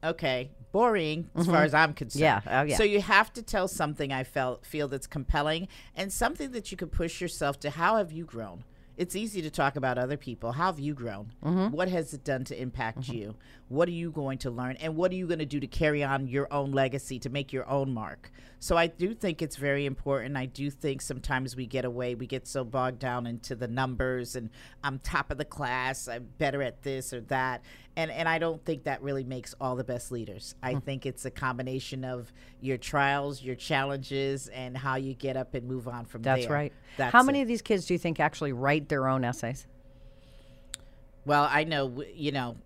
okay, 0.02 0.50
boring 0.72 1.30
as 1.34 1.46
far 1.46 1.64
as 1.64 1.74
I'm 1.74 1.94
concerned. 1.94 2.24
Mm-hmm. 2.24 2.48
Yeah, 2.48 2.60
oh, 2.60 2.64
yeah. 2.64 2.76
So 2.76 2.84
you 2.84 3.00
have 3.00 3.32
to 3.34 3.42
tell 3.42 3.68
something 3.68 4.12
I 4.12 4.24
felt 4.24 4.66
feel 4.66 4.88
that's 4.88 5.06
compelling 5.06 5.68
and 5.94 6.12
something 6.12 6.52
that 6.52 6.70
you 6.70 6.76
could 6.76 6.92
push 6.92 7.20
yourself 7.20 7.58
to. 7.60 7.70
How 7.70 7.96
have 7.96 8.12
you 8.12 8.24
grown? 8.24 8.64
It's 8.96 9.14
easy 9.14 9.42
to 9.42 9.50
talk 9.50 9.76
about 9.76 9.98
other 9.98 10.16
people. 10.16 10.52
How 10.52 10.66
have 10.66 10.80
you 10.80 10.94
grown? 10.94 11.32
Mm-hmm. 11.44 11.74
What 11.74 11.88
has 11.88 12.14
it 12.14 12.24
done 12.24 12.44
to 12.44 12.58
impact 12.58 13.08
you? 13.08 13.34
What 13.68 13.88
are 13.88 13.92
you 13.92 14.10
going 14.10 14.38
to 14.38 14.50
learn? 14.50 14.76
And 14.76 14.96
what 14.96 15.12
are 15.12 15.16
you 15.16 15.26
going 15.26 15.38
to 15.38 15.44
do 15.44 15.60
to 15.60 15.66
carry 15.66 16.02
on 16.02 16.28
your 16.28 16.50
own 16.50 16.72
legacy, 16.72 17.18
to 17.18 17.28
make 17.28 17.52
your 17.52 17.68
own 17.68 17.92
mark? 17.92 18.30
So 18.58 18.76
I 18.76 18.86
do 18.86 19.12
think 19.12 19.42
it's 19.42 19.56
very 19.56 19.84
important. 19.84 20.36
I 20.36 20.46
do 20.46 20.70
think 20.70 21.02
sometimes 21.02 21.54
we 21.54 21.66
get 21.66 21.84
away, 21.84 22.14
we 22.14 22.26
get 22.26 22.46
so 22.46 22.64
bogged 22.64 22.98
down 22.98 23.26
into 23.26 23.54
the 23.54 23.68
numbers 23.68 24.34
and 24.34 24.48
I'm 24.82 24.98
top 24.98 25.30
of 25.30 25.36
the 25.36 25.44
class, 25.44 26.08
I'm 26.08 26.28
better 26.38 26.62
at 26.62 26.82
this 26.82 27.12
or 27.12 27.20
that. 27.22 27.62
And 27.98 28.10
and 28.10 28.28
I 28.28 28.38
don't 28.38 28.62
think 28.64 28.84
that 28.84 29.00
really 29.02 29.24
makes 29.24 29.54
all 29.60 29.74
the 29.74 29.84
best 29.84 30.12
leaders. 30.12 30.54
I 30.62 30.74
Hmm. 30.74 30.78
think 30.80 31.06
it's 31.06 31.24
a 31.24 31.30
combination 31.30 32.04
of 32.04 32.30
your 32.60 32.76
trials, 32.76 33.42
your 33.42 33.54
challenges, 33.54 34.48
and 34.48 34.76
how 34.76 34.96
you 34.96 35.14
get 35.14 35.36
up 35.36 35.54
and 35.54 35.66
move 35.66 35.88
on 35.88 36.04
from 36.04 36.20
That's 36.22 36.42
there. 36.46 36.52
right. 36.52 36.72
That's 36.98 37.06
right. 37.06 37.12
How 37.18 37.22
it. 37.22 37.26
many 37.26 37.40
of 37.42 37.48
these 37.48 37.62
kids 37.62 37.86
do 37.86 37.94
you 37.94 37.98
think 37.98 38.20
actually 38.20 38.52
write 38.52 38.88
their 38.90 39.08
own 39.08 39.24
essays? 39.24 39.66
Well, 41.24 41.48
I 41.50 41.64
know, 41.64 42.04
you 42.14 42.32
know, 42.32 42.56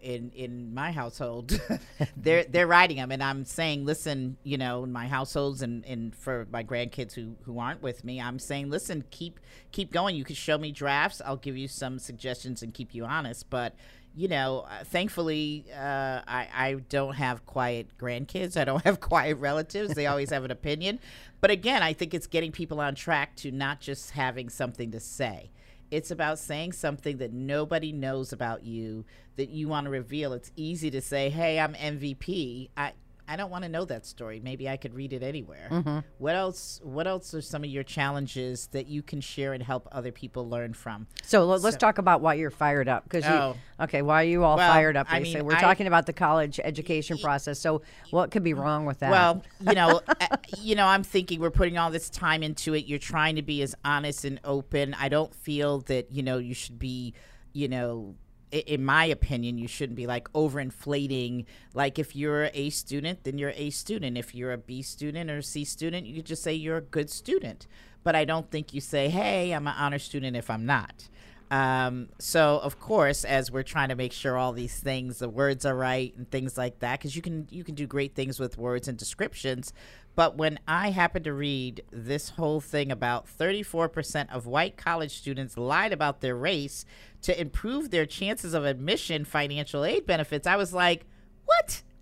in 0.00 0.30
in 0.34 0.72
my 0.72 0.92
household, 0.92 1.60
they're 2.16 2.44
they're 2.44 2.66
writing 2.66 2.96
them, 2.96 3.10
and 3.12 3.22
I'm 3.22 3.44
saying, 3.44 3.84
listen, 3.84 4.36
you 4.44 4.56
know, 4.56 4.84
in 4.84 4.92
my 4.92 5.06
households 5.08 5.60
and, 5.60 5.84
and 5.84 6.14
for 6.14 6.46
my 6.50 6.64
grandkids 6.64 7.12
who 7.14 7.36
who 7.42 7.58
aren't 7.58 7.82
with 7.82 8.02
me, 8.04 8.20
I'm 8.20 8.38
saying, 8.38 8.70
listen, 8.70 9.04
keep 9.10 9.40
keep 9.72 9.92
going. 9.92 10.16
You 10.16 10.24
can 10.24 10.36
show 10.36 10.56
me 10.56 10.72
drafts. 10.72 11.20
I'll 11.24 11.36
give 11.36 11.56
you 11.56 11.68
some 11.68 11.98
suggestions 11.98 12.62
and 12.62 12.72
keep 12.72 12.94
you 12.94 13.04
honest, 13.04 13.50
but. 13.50 13.74
You 14.14 14.28
know, 14.28 14.66
uh, 14.68 14.84
thankfully, 14.84 15.66
uh, 15.72 16.20
I, 16.26 16.48
I 16.52 16.74
don't 16.88 17.14
have 17.14 17.46
quiet 17.46 17.96
grandkids. 17.98 18.56
I 18.56 18.64
don't 18.64 18.82
have 18.84 19.00
quiet 19.00 19.36
relatives. 19.36 19.94
They 19.94 20.06
always 20.06 20.30
have 20.30 20.44
an 20.44 20.50
opinion. 20.50 20.98
But 21.40 21.50
again, 21.50 21.82
I 21.82 21.92
think 21.92 22.12
it's 22.12 22.26
getting 22.26 22.52
people 22.52 22.80
on 22.80 22.94
track 22.94 23.36
to 23.36 23.50
not 23.50 23.80
just 23.80 24.10
having 24.10 24.48
something 24.48 24.90
to 24.90 25.00
say. 25.00 25.50
It's 25.90 26.10
about 26.10 26.38
saying 26.38 26.72
something 26.72 27.18
that 27.18 27.32
nobody 27.32 27.92
knows 27.92 28.32
about 28.32 28.64
you 28.64 29.04
that 29.36 29.48
you 29.48 29.68
want 29.68 29.86
to 29.86 29.90
reveal. 29.90 30.32
It's 30.32 30.52
easy 30.54 30.90
to 30.90 31.00
say, 31.00 31.30
"Hey, 31.30 31.58
I'm 31.58 31.74
MVP." 31.74 32.70
I 32.76 32.92
I 33.30 33.36
don't 33.36 33.48
want 33.50 33.62
to 33.62 33.68
know 33.68 33.84
that 33.84 34.04
story. 34.06 34.40
Maybe 34.42 34.68
I 34.68 34.76
could 34.76 34.92
read 34.92 35.12
it 35.12 35.22
anywhere. 35.22 35.68
Mm-hmm. 35.70 35.98
What 36.18 36.34
else? 36.34 36.80
What 36.82 37.06
else 37.06 37.32
are 37.32 37.40
some 37.40 37.62
of 37.62 37.70
your 37.70 37.84
challenges 37.84 38.66
that 38.72 38.88
you 38.88 39.02
can 39.04 39.20
share 39.20 39.52
and 39.52 39.62
help 39.62 39.86
other 39.92 40.10
people 40.10 40.48
learn 40.48 40.74
from? 40.74 41.06
So 41.22 41.44
let, 41.44 41.64
us 41.64 41.76
talk 41.76 41.98
about 41.98 42.22
why 42.22 42.34
you're 42.34 42.50
fired 42.50 42.88
up. 42.88 43.04
Because 43.04 43.24
Oh. 43.24 43.56
okay, 43.78 44.02
why 44.02 44.22
are 44.22 44.26
you 44.26 44.42
all 44.42 44.56
Well, 44.56 44.72
fired 44.72 44.96
up? 44.96 45.06
I 45.08 45.20
mean, 45.20 45.44
We're 45.44 45.54
I- 45.54 45.60
talking 45.60 45.86
about 45.86 46.06
the 46.06 46.12
college 46.12 46.58
education 46.64 47.18
process. 47.18 47.60
So 47.60 47.82
what 48.10 48.32
could 48.32 48.42
be 48.42 48.52
wrong 48.52 48.84
with 48.84 48.98
that? 48.98 49.12
Well, 49.12 49.44
you 49.60 49.74
know, 49.74 50.00
uh, 50.08 50.36
you 50.58 50.74
know, 50.74 50.86
I'm 50.86 51.04
thinking 51.04 51.38
we're 51.40 51.50
putting 51.52 51.78
all 51.78 51.92
this 51.92 52.10
time 52.10 52.42
into 52.42 52.74
it. 52.74 52.86
You're 52.86 52.98
trying 52.98 53.36
to 53.36 53.42
be 53.42 53.62
as 53.62 53.76
honest 53.84 54.24
and 54.24 54.40
open. 54.42 54.92
I 54.98 55.08
don't 55.08 55.32
feel 55.32 55.82
that 55.82 56.10
you 56.10 56.24
know 56.24 56.38
you 56.38 56.54
should 56.54 56.80
be, 56.80 57.14
you 57.52 57.68
know. 57.68 58.16
In 58.50 58.84
my 58.84 59.04
opinion, 59.04 59.58
you 59.58 59.68
shouldn't 59.68 59.96
be 59.96 60.06
like 60.06 60.32
overinflating. 60.32 61.44
Like, 61.72 61.98
if 61.98 62.16
you're 62.16 62.44
a 62.44 62.50
A 62.52 62.70
student, 62.70 63.24
then 63.24 63.38
you're 63.38 63.52
a 63.54 63.70
student. 63.70 64.18
If 64.18 64.34
you're 64.34 64.52
a 64.52 64.58
B 64.58 64.82
student 64.82 65.30
or 65.30 65.38
a 65.38 65.42
C 65.42 65.64
student, 65.64 66.06
you 66.06 66.16
could 66.16 66.26
just 66.26 66.42
say 66.42 66.52
you're 66.54 66.78
a 66.78 66.82
good 66.82 67.10
student. 67.10 67.66
But 68.02 68.16
I 68.16 68.24
don't 68.24 68.50
think 68.50 68.74
you 68.74 68.80
say, 68.80 69.08
hey, 69.08 69.52
I'm 69.52 69.66
an 69.66 69.74
honor 69.76 69.98
student 69.98 70.36
if 70.36 70.50
I'm 70.50 70.66
not. 70.66 71.08
Um, 71.50 72.10
so 72.18 72.60
of 72.62 72.78
course, 72.78 73.24
as 73.24 73.50
we're 73.50 73.64
trying 73.64 73.88
to 73.88 73.96
make 73.96 74.12
sure 74.12 74.36
all 74.36 74.52
these 74.52 74.78
things, 74.78 75.18
the 75.18 75.28
words 75.28 75.66
are 75.66 75.74
right 75.74 76.14
and 76.16 76.30
things 76.30 76.56
like 76.56 76.78
that, 76.78 77.00
because 77.00 77.16
you 77.16 77.22
can 77.22 77.48
you 77.50 77.64
can 77.64 77.74
do 77.74 77.86
great 77.86 78.14
things 78.14 78.38
with 78.38 78.56
words 78.56 78.86
and 78.86 78.96
descriptions. 78.96 79.72
But 80.14 80.36
when 80.36 80.58
I 80.68 80.90
happened 80.90 81.24
to 81.24 81.32
read 81.32 81.82
this 81.90 82.30
whole 82.30 82.60
thing 82.60 82.90
about 82.90 83.26
34% 83.26 84.30
of 84.30 84.46
white 84.46 84.76
college 84.76 85.16
students 85.16 85.56
lied 85.56 85.92
about 85.92 86.20
their 86.20 86.36
race 86.36 86.84
to 87.22 87.40
improve 87.40 87.90
their 87.90 88.06
chances 88.06 88.54
of 88.54 88.64
admission 88.64 89.24
financial 89.24 89.84
aid 89.84 90.06
benefits, 90.06 90.46
I 90.46 90.56
was 90.56 90.72
like? 90.72 91.06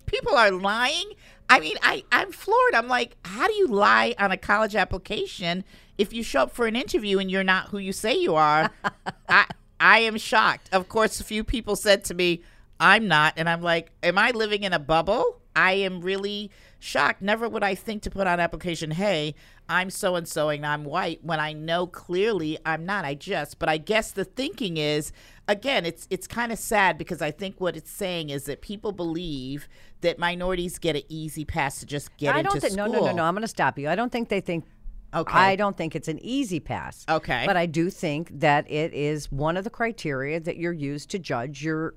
People 0.09 0.35
are 0.35 0.51
lying? 0.51 1.13
I 1.49 1.59
mean, 1.59 1.77
I, 1.81 2.03
I'm 2.11 2.31
floored. 2.31 2.75
I'm 2.75 2.87
like, 2.87 3.15
how 3.25 3.47
do 3.47 3.53
you 3.53 3.67
lie 3.67 4.15
on 4.17 4.31
a 4.31 4.37
college 4.37 4.75
application 4.75 5.63
if 5.97 6.13
you 6.13 6.23
show 6.23 6.43
up 6.43 6.51
for 6.51 6.67
an 6.67 6.75
interview 6.75 7.19
and 7.19 7.29
you're 7.29 7.43
not 7.43 7.69
who 7.69 7.77
you 7.77 7.93
say 7.93 8.15
you 8.15 8.35
are? 8.35 8.71
I 9.29 9.45
I 9.79 9.99
am 9.99 10.17
shocked. 10.17 10.69
Of 10.71 10.89
course, 10.89 11.19
a 11.19 11.23
few 11.23 11.43
people 11.43 11.75
said 11.75 12.03
to 12.05 12.13
me, 12.13 12.41
I'm 12.79 13.07
not. 13.07 13.33
And 13.37 13.47
I'm 13.47 13.61
like, 13.61 13.91
am 14.03 14.17
I 14.17 14.31
living 14.31 14.63
in 14.63 14.73
a 14.73 14.79
bubble? 14.79 15.41
I 15.55 15.73
am 15.73 16.01
really 16.01 16.51
shocked. 16.79 17.21
Never 17.21 17.47
would 17.47 17.63
I 17.63 17.75
think 17.75 18.01
to 18.03 18.09
put 18.09 18.25
on 18.25 18.39
application, 18.39 18.91
hey, 18.91 19.35
I'm 19.67 19.89
so 19.89 20.15
and 20.15 20.27
so 20.27 20.49
and 20.49 20.65
I'm 20.65 20.85
white 20.85 21.23
when 21.23 21.39
I 21.39 21.53
know 21.53 21.85
clearly 21.85 22.57
I'm 22.65 22.85
not. 22.85 23.05
I 23.05 23.13
just, 23.13 23.59
but 23.59 23.69
I 23.69 23.77
guess 23.77 24.11
the 24.11 24.25
thinking 24.25 24.77
is, 24.77 25.11
again, 25.47 25.85
it's 25.85 26.07
it's 26.09 26.27
kind 26.27 26.51
of 26.51 26.57
sad 26.57 26.97
because 26.97 27.21
I 27.21 27.31
think 27.31 27.59
what 27.59 27.75
it's 27.75 27.91
saying 27.91 28.29
is 28.29 28.45
that 28.45 28.61
people 28.61 28.91
believe 28.91 29.67
that 30.01 30.17
minorities 30.17 30.79
get 30.79 30.95
an 30.95 31.03
easy 31.09 31.45
pass 31.45 31.79
to 31.81 31.85
just 31.85 32.15
get 32.17 32.33
I 32.33 32.39
into 32.39 32.51
don't 32.51 32.61
think. 32.61 32.75
No, 32.75 32.87
no, 32.87 33.05
no, 33.05 33.11
no. 33.11 33.23
I'm 33.23 33.33
going 33.33 33.41
to 33.41 33.47
stop 33.47 33.77
you. 33.77 33.89
I 33.89 33.95
don't 33.95 34.11
think 34.11 34.29
they 34.29 34.41
think. 34.41 34.65
Okay. 35.13 35.37
I 35.37 35.55
don't 35.55 35.75
think 35.75 35.95
it's 35.95 36.07
an 36.07 36.19
easy 36.21 36.59
pass. 36.59 37.03
Okay. 37.09 37.43
But 37.47 37.57
I 37.57 37.65
do 37.65 37.89
think 37.89 38.29
that 38.39 38.69
it 38.69 38.93
is 38.93 39.31
one 39.31 39.57
of 39.57 39.63
the 39.63 39.71
criteria 39.71 40.39
that 40.39 40.57
you're 40.57 40.71
used 40.71 41.09
to 41.09 41.19
judge 41.19 41.63
your 41.63 41.95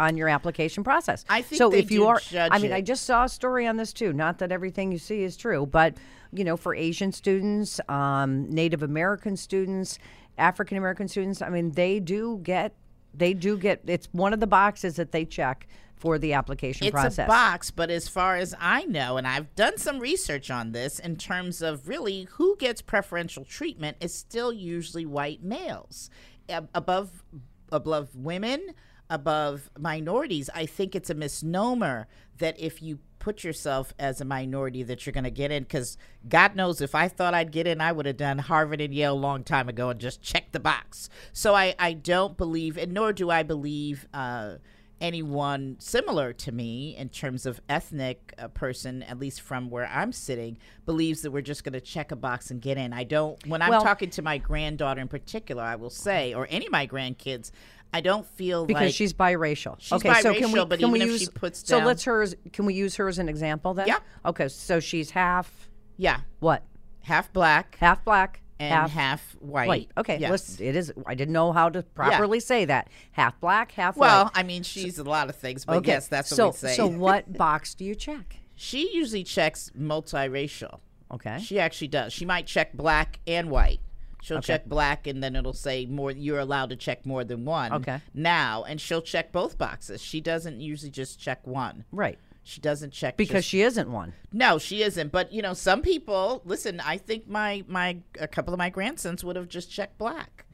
on 0.00 0.16
your 0.16 0.28
application 0.28 0.82
process. 0.82 1.24
I 1.28 1.42
think 1.42 1.58
so. 1.58 1.72
if 1.72 1.90
you 1.90 2.06
are, 2.06 2.20
I 2.34 2.58
mean, 2.58 2.72
it. 2.72 2.74
I 2.74 2.80
just 2.80 3.04
saw 3.04 3.24
a 3.24 3.28
story 3.28 3.66
on 3.66 3.76
this 3.76 3.92
too. 3.92 4.12
Not 4.12 4.38
that 4.38 4.50
everything 4.50 4.90
you 4.90 4.98
see 4.98 5.22
is 5.22 5.36
true, 5.36 5.66
but 5.66 5.94
you 6.32 6.42
know, 6.42 6.56
for 6.56 6.74
Asian 6.74 7.12
students, 7.12 7.80
um, 7.88 8.48
Native 8.50 8.82
American 8.82 9.36
students, 9.36 9.98
African 10.38 10.78
American 10.78 11.06
students, 11.06 11.42
I 11.42 11.50
mean, 11.50 11.72
they 11.72 12.00
do 12.00 12.40
get. 12.42 12.74
They 13.12 13.34
do 13.34 13.58
get. 13.58 13.82
It's 13.86 14.08
one 14.12 14.32
of 14.32 14.40
the 14.40 14.46
boxes 14.46 14.96
that 14.96 15.12
they 15.12 15.24
check 15.24 15.66
for 15.96 16.16
the 16.16 16.32
application 16.32 16.86
it's 16.86 16.92
process. 16.92 17.26
a 17.26 17.28
box, 17.28 17.70
but 17.70 17.90
as 17.90 18.08
far 18.08 18.36
as 18.36 18.54
I 18.58 18.84
know, 18.84 19.18
and 19.18 19.26
I've 19.26 19.54
done 19.54 19.76
some 19.76 19.98
research 19.98 20.50
on 20.50 20.72
this 20.72 20.98
in 20.98 21.16
terms 21.16 21.60
of 21.60 21.88
really 21.88 22.26
who 22.32 22.56
gets 22.56 22.80
preferential 22.80 23.44
treatment 23.44 23.98
is 24.00 24.14
still 24.14 24.52
usually 24.52 25.04
white 25.04 25.42
males. 25.42 26.08
Above 26.48 27.22
above 27.70 28.16
women, 28.16 28.74
above 29.10 29.68
minorities, 29.78 30.48
I 30.54 30.64
think 30.64 30.94
it's 30.94 31.10
a 31.10 31.14
misnomer 31.14 32.06
that 32.38 32.58
if 32.58 32.80
you 32.80 33.00
put 33.18 33.44
yourself 33.44 33.92
as 33.98 34.20
a 34.22 34.24
minority 34.24 34.82
that 34.82 35.04
you're 35.04 35.12
going 35.12 35.24
to 35.24 35.30
get 35.30 35.50
in 35.50 35.62
because 35.62 35.98
god 36.26 36.56
knows 36.56 36.80
if 36.80 36.94
i 36.94 37.06
thought 37.06 37.34
i'd 37.34 37.52
get 37.52 37.66
in 37.66 37.78
i 37.78 37.92
would 37.92 38.06
have 38.06 38.16
done 38.16 38.38
harvard 38.38 38.80
and 38.80 38.94
yale 38.94 39.12
a 39.12 39.14
long 39.14 39.44
time 39.44 39.68
ago 39.68 39.90
and 39.90 40.00
just 40.00 40.22
checked 40.22 40.54
the 40.54 40.58
box 40.58 41.10
so 41.30 41.54
i, 41.54 41.74
I 41.78 41.92
don't 41.92 42.38
believe 42.38 42.78
and 42.78 42.92
nor 42.92 43.12
do 43.12 43.28
i 43.28 43.42
believe 43.42 44.08
uh, 44.14 44.54
anyone 45.00 45.76
similar 45.78 46.32
to 46.32 46.52
me 46.52 46.94
in 46.96 47.08
terms 47.08 47.46
of 47.46 47.60
ethnic 47.68 48.34
uh, 48.38 48.48
person, 48.48 49.02
at 49.04 49.18
least 49.18 49.40
from 49.40 49.70
where 49.70 49.86
I'm 49.86 50.12
sitting, 50.12 50.58
believes 50.84 51.22
that 51.22 51.30
we're 51.30 51.40
just 51.40 51.64
going 51.64 51.72
to 51.72 51.80
check 51.80 52.12
a 52.12 52.16
box 52.16 52.50
and 52.50 52.60
get 52.60 52.76
in. 52.76 52.92
I 52.92 53.04
don't. 53.04 53.44
When 53.46 53.62
I'm 53.62 53.70
Well- 53.70 53.82
talking 53.82 54.10
to 54.10 54.22
my 54.22 54.38
granddaughter 54.38 55.00
in 55.00 55.08
particular, 55.08 55.62
I 55.62 55.76
will 55.76 55.90
say, 55.90 56.34
or 56.34 56.46
any 56.50 56.66
of 56.66 56.72
my 56.72 56.86
grandkids, 56.86 57.50
I 57.92 58.00
don't 58.00 58.24
feel 58.26 58.66
because 58.66 58.82
like 58.82 58.94
she's 58.94 59.12
biracial. 59.12 59.76
She's 59.78 59.92
okay, 59.92 60.20
so 60.20 60.32
can 60.34 60.52
we 60.52 60.64
but 60.64 60.78
can 60.78 60.90
we 60.92 61.00
even 61.00 61.08
if 61.08 61.20
use 61.20 61.20
she 61.22 61.26
puts 61.28 61.66
so 61.66 61.78
down- 61.78 61.86
let's 61.86 62.04
hers 62.04 62.34
can 62.52 62.64
we 62.66 62.74
use 62.74 62.96
her 62.96 63.08
as 63.08 63.18
an 63.18 63.28
example 63.28 63.74
then? 63.74 63.88
Yeah. 63.88 63.98
Okay, 64.24 64.48
so 64.48 64.78
she's 64.80 65.10
half 65.10 65.68
yeah, 65.96 66.20
what? 66.38 66.62
half 67.02 67.32
black 67.32 67.76
Half 67.80 68.04
black 68.04 68.40
and 68.58 68.72
half, 68.72 68.90
half, 68.90 69.36
white. 69.40 69.68
white. 69.68 69.90
Okay, 69.96 70.18
yes. 70.18 70.60
it 70.60 70.76
is. 70.76 70.92
I 71.06 71.14
didn't 71.14 71.32
know 71.32 71.50
how 71.52 71.70
to 71.70 71.82
properly 71.82 72.40
say 72.40 72.66
that. 72.66 72.88
Half 73.12 73.40
black, 73.40 73.72
half 73.72 73.96
Well, 73.96 74.24
white. 74.24 74.32
I 74.34 74.42
mean, 74.42 74.62
she's 74.62 74.98
a 74.98 75.02
lot 75.04 75.30
of 75.30 75.36
things, 75.36 75.64
but 75.64 75.76
Okay, 75.78 75.92
yes, 75.92 76.08
that's 76.08 76.28
so 76.28 76.46
what 76.48 76.54
we 76.62 76.68
say. 76.68 76.74
so 76.76 76.86
what 77.06 77.32
box 77.32 77.74
do 77.74 77.84
you 77.86 77.94
check? 77.94 78.36
she 78.54 78.94
usually 78.94 79.24
checks 79.24 79.70
multiracial. 79.78 80.80
Okay, 81.12 81.38
She 81.40 81.58
actually 81.58 81.88
does. 81.88 82.12
She 82.12 82.24
might 82.24 82.46
check 82.46 82.72
black 82.74 83.18
and 83.26 83.50
white. 83.50 83.80
She'll 84.22 84.40
check 84.40 84.66
black 84.66 85.06
and 85.06 85.22
then 85.22 85.34
it'll 85.36 85.52
say 85.52 85.86
more 85.86 86.10
you're 86.10 86.38
allowed 86.38 86.70
to 86.70 86.76
check 86.76 87.06
more 87.06 87.24
than 87.24 87.44
one 87.44 87.72
Okay. 87.72 88.00
now 88.14 88.64
and 88.64 88.80
she'll 88.80 89.02
check 89.02 89.32
both 89.32 89.56
boxes. 89.58 90.00
She 90.02 90.20
doesn't 90.20 90.60
usually 90.60 90.90
just 90.90 91.18
check 91.18 91.46
one. 91.46 91.84
right. 91.92 92.18
She 92.42 92.60
doesn't 92.60 92.92
check 92.92 93.16
because 93.18 93.34
just- 93.44 93.48
she 93.48 93.60
isn't 93.62 93.90
one. 93.92 94.14
no, 94.32 94.58
she 94.58 94.82
isn't. 94.82 95.12
But 95.12 95.30
you 95.32 95.42
know, 95.42 95.52
some 95.54 95.82
people 95.82 96.40
listen. 96.44 96.80
I 96.80 96.96
think 96.96 97.28
my 97.28 97.64
my 97.68 97.98
a 98.18 98.26
couple 98.26 98.52
of 98.54 98.58
my 98.58 98.70
grandsons 98.70 99.22
would 99.22 99.36
have 99.36 99.48
just 99.48 99.70
checked 99.70 99.98
black, 99.98 100.46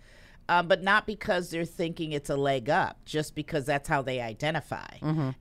um, 0.49 0.69
but 0.69 0.83
not 0.83 1.07
because 1.07 1.51
they're 1.51 1.65
thinking 1.65 2.13
it's 2.13 2.31
a 2.31 2.37
leg 2.37 2.71
up, 2.71 3.05
just 3.05 3.35
because 3.35 3.65
that's 3.67 3.89
how 3.89 4.03
they 4.03 4.21
identify. 4.21 4.87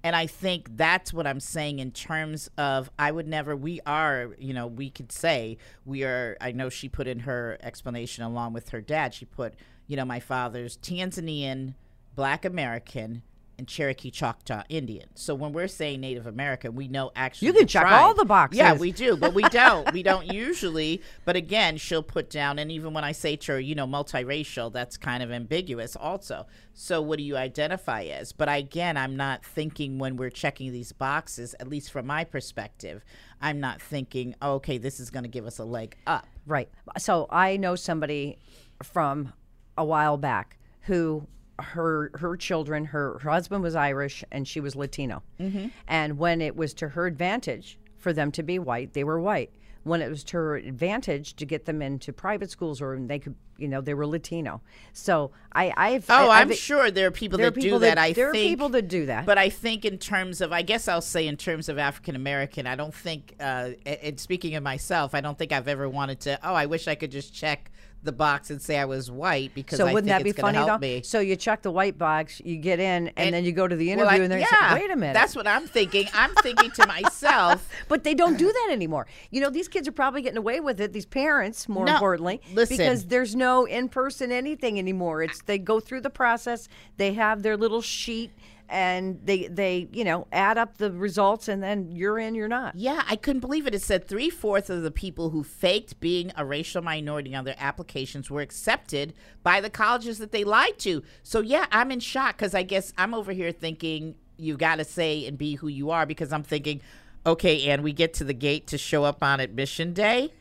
And 0.03 0.15
I 0.15 0.27
think 0.27 0.75
that's 0.77 1.13
what 1.13 1.27
I'm 1.27 1.39
saying 1.39 1.79
in 1.79 1.91
terms 1.91 2.50
of 2.57 2.89
I 2.97 3.12
would 3.12 3.27
never. 3.27 3.55
We 3.55 3.79
are, 3.85 4.35
you 4.39 4.53
know, 4.53 4.67
we 4.67 4.89
could 4.89 5.12
say 5.12 5.57
we 5.85 6.03
are. 6.03 6.38
I 6.41 6.51
know 6.51 6.69
she 6.69 6.89
put 6.89 7.07
in 7.07 7.19
her 7.19 7.57
explanation 7.62 8.24
along 8.24 8.53
with 8.53 8.69
her 8.69 8.81
dad. 8.81 9.13
She 9.13 9.25
put, 9.25 9.53
you 9.88 9.95
know, 9.95 10.05
my 10.05 10.19
father's 10.19 10.77
Tanzanian, 10.77 11.75
Black 12.15 12.45
American. 12.45 13.21
And 13.57 13.67
Cherokee 13.67 14.12
Choctaw 14.12 14.63
Indian. 14.67 15.07
So 15.15 15.33
when 15.33 15.53
we're 15.53 15.69
saying 15.69 16.01
Native 16.01 16.27
American, 16.27 16.75
we 16.75 16.88
know 16.89 17.12
actually 17.15 17.47
You 17.47 17.53
can 17.53 17.67
check 17.67 17.83
tribe. 17.83 17.93
all 17.93 18.13
the 18.13 18.25
boxes. 18.25 18.57
Yeah, 18.57 18.74
we 18.74 18.91
do, 18.91 19.15
but 19.15 19.33
we 19.33 19.43
don't. 19.43 19.93
we 19.93 20.03
don't 20.03 20.31
usually. 20.33 21.01
But 21.24 21.38
again, 21.38 21.77
she'll 21.77 22.03
put 22.03 22.29
down, 22.29 22.59
and 22.59 22.69
even 22.69 22.93
when 22.93 23.05
I 23.05 23.13
say 23.13 23.38
to 23.38 23.53
her, 23.53 23.59
you 23.59 23.74
know, 23.74 23.88
multiracial, 23.88 24.74
that's 24.74 24.97
kind 24.97 25.24
of 25.24 25.31
ambiguous 25.31 25.95
also. 25.95 26.47
So 26.74 27.01
what 27.01 27.17
do 27.17 27.24
you 27.24 27.38
identify 27.38 28.03
as? 28.03 28.33
But 28.33 28.50
again, 28.53 28.97
I'm 28.97 29.15
not 29.15 29.45
thinking 29.45 30.00
when 30.00 30.17
we're 30.17 30.29
checking 30.29 30.74
these 30.74 30.91
boxes, 30.91 31.55
at 31.62 31.69
least 31.69 31.91
from 31.91 32.05
my 32.07 32.25
perspective, 32.25 33.05
I'm 33.41 33.62
not 33.62 33.81
thinking, 33.81 34.35
oh, 34.41 34.55
okay, 34.55 34.77
this 34.77 35.00
is 35.00 35.09
going 35.09 35.24
to 35.24 35.29
give 35.29 35.45
us 35.45 35.59
a 35.59 35.65
leg 35.65 35.95
up. 36.07 36.27
Right. 36.45 36.69
So 36.97 37.27
I 37.29 37.55
know 37.55 37.75
somebody 37.75 38.38
from 38.83 39.31
a 39.77 39.85
while 39.85 40.17
back 40.17 40.57
who 40.81 41.27
her 41.59 42.12
her 42.15 42.35
children 42.35 42.85
her, 42.85 43.17
her 43.19 43.29
husband 43.31 43.63
was 43.63 43.75
Irish 43.75 44.24
and 44.31 44.47
she 44.47 44.59
was 44.59 44.75
Latino. 44.75 45.24
Mm-hmm. 45.39 45.67
And 45.88 46.17
when 46.17 46.41
it 46.41 46.55
was 46.55 46.74
to 46.75 46.89
her 46.89 47.05
advantage 47.07 47.77
for 47.97 48.12
them 48.13 48.31
to 48.33 48.43
be 48.43 48.59
white, 48.59 48.93
they 48.93 49.03
were 49.03 49.19
white. 49.19 49.51
When 49.83 50.01
it 50.01 50.09
was 50.09 50.24
to 50.25 50.38
her 50.38 50.55
advantage 50.55 51.35
to 51.35 51.45
get 51.45 51.65
them 51.65 51.79
into 51.81 52.12
private 52.12 52.50
schools 52.50 52.81
or 52.81 52.97
they 53.00 53.19
could, 53.19 53.35
you 53.55 53.67
know, 53.67 53.81
they 53.81 53.93
were 53.93 54.07
Latino. 54.07 54.62
So 54.93 55.29
I, 55.53 55.71
I've 55.77 56.09
Oh, 56.09 56.27
I, 56.29 56.41
I'm 56.41 56.50
I've, 56.50 56.57
sure 56.57 56.89
there 56.89 57.05
are 57.07 57.12
people 57.12 57.38
there 57.38 57.47
are 57.47 57.51
that 57.51 57.62
people 57.62 57.77
do 57.77 57.85
that. 57.85 57.95
that- 57.95 58.01
I 58.01 58.13
there 58.13 58.29
are 58.31 58.33
people 58.33 58.69
that 58.69 58.88
do 58.88 59.05
that. 59.05 59.27
But 59.27 59.38
I 59.38 59.50
think 59.50 59.85
in 59.85 60.00
terms 60.00 60.41
of, 60.41 60.51
I 60.51 60.63
guess 60.63 60.88
I'll 60.88 61.01
say 61.01 61.27
in 61.27 61.38
terms 61.38 61.69
of 61.69 61.77
African 61.77 62.15
American, 62.15 62.65
I 62.65 62.75
don't 62.75 62.95
think. 62.95 63.35
Uh, 63.39 63.71
and 63.85 64.19
speaking 64.19 64.55
of 64.55 64.63
myself, 64.63 65.13
I 65.13 65.21
don't 65.21 65.38
think 65.38 65.51
I've 65.51 65.67
ever 65.67 65.88
wanted 65.88 66.19
to. 66.21 66.39
Oh, 66.43 66.55
I 66.55 66.65
wish 66.65 66.88
I 66.88 66.95
could 66.95 67.12
just 67.12 67.31
check 67.31 67.71
the 68.05 68.12
box 68.12 68.50
and 68.50 68.62
say 68.62 68.77
I 68.77 68.85
was 68.85 69.09
white 69.12 69.53
because 69.53 69.77
so 69.77 69.88
I 69.88 69.93
wouldn't 69.93 70.09
think 70.12 70.19
that 70.24 70.35
be 70.35 70.41
funny 70.41 70.57
help 70.57 70.67
though? 70.69 70.77
me. 70.77 71.01
So 71.03 71.19
you 71.19 71.35
check 71.35 71.62
the 71.62 71.71
white 71.71 71.97
box, 71.97 72.41
you 72.45 72.57
get 72.57 72.79
in, 72.79 73.09
and, 73.17 73.33
then 73.35 73.43
you 73.43 73.51
go 73.51 73.67
to 73.67 73.75
the 73.75 73.88
Well, 73.95 74.00
interview, 74.07 74.19
I- 74.21 74.24
and 74.24 74.31
they're 74.31 74.39
yeah, 74.39 74.74
"Wait 74.75 74.89
a 74.91 74.95
minute." 74.95 75.13
That's 75.13 75.35
what 75.35 75.47
I'm 75.47 75.67
thinking. 75.67 76.07
I'm 76.13 76.33
thinking 76.35 76.71
to 76.71 76.88
myself. 76.88 77.67
But 77.88 78.03
they 78.03 78.13
don't 78.13 78.38
do 78.38 78.51
that 78.51 78.69
anymore. 78.71 79.05
You 79.31 79.41
know, 79.41 79.50
these 79.50 79.67
kids 79.67 79.88
are 79.88 79.91
probably 79.91 80.21
getting 80.21 80.38
away 80.38 80.59
with 80.59 80.79
it. 80.81 80.93
These 80.93 81.05
parents, 81.05 81.67
more 81.69 81.85
No, 81.85 81.93
importantly, 81.93 82.41
listen. 82.53 82.77
because 82.77 83.05
there's 83.05 83.35
no 83.35 83.65
in-person 83.65 84.31
anything 84.31 84.79
anymore. 84.79 85.21
It's 85.24 85.41
they 85.43 85.57
go 85.57 85.79
through 85.79 86.01
the 86.01 86.09
process. 86.09 86.67
They 86.97 87.13
have 87.13 87.43
their 87.43 87.57
little 87.57 87.81
sheet, 87.81 88.31
and 88.69 89.19
they 89.24 89.48
they 89.48 89.88
you 89.91 90.03
know 90.03 90.27
add 90.31 90.57
up 90.57 90.77
the 90.77 90.91
results, 90.91 91.48
and 91.48 91.62
then 91.62 91.91
you're 91.91 92.19
in, 92.19 92.36
you're 92.36 92.48
not. 92.48 92.75
Yeah, 92.75 93.03
I 93.07 93.15
couldn't 93.15 93.41
believe 93.41 93.67
it. 93.67 93.75
It 93.75 93.81
said 93.81 94.07
three 94.07 94.29
fourths 94.29 94.69
of 94.69 94.84
the 94.84 94.91
people 94.91 95.29
who 95.29 95.43
faked 95.43 96.00
being 96.00 96.31
a 96.36 96.45
racial 96.45 96.81
minority 96.81 97.36
on 97.36 97.45
their 97.45 97.55
applications 97.57 98.29
were 98.29 98.41
accepted 98.41 99.13
by 99.43 99.62
the 99.62 99.69
colleges 99.69 100.17
that 100.19 100.31
they 100.31 100.43
lied 100.43 100.79
to. 100.79 101.03
So, 101.24 101.41
yeah, 101.41 101.65
I'm 101.72 101.91
in 101.91 102.00
shock 102.00 102.38
because 102.38 102.55
I 102.55 102.63
guess 102.63 102.93
I'm 102.98 103.13
over 103.13 103.31
here 103.31 103.51
thinking 103.51 104.15
you 104.38 104.57
got 104.57 104.77
to 104.77 104.84
say 104.84 105.25
and 105.25 105.38
be 105.38 105.55
who 105.55 105.67
you 105.67 105.91
are 105.91 106.05
because 106.05 106.34
I'm 106.34 106.43
thinking, 106.43 106.81
okay, 107.25 107.69
and 107.69 107.84
we 107.84 107.93
get 107.93 108.13
to 108.15 108.24
the 108.24 108.34
gate 108.34 108.67
to 108.67 108.77
show 108.77 109.03
up 109.03 109.24
on 109.24 109.39
admission 109.39 109.93
day 109.93 110.31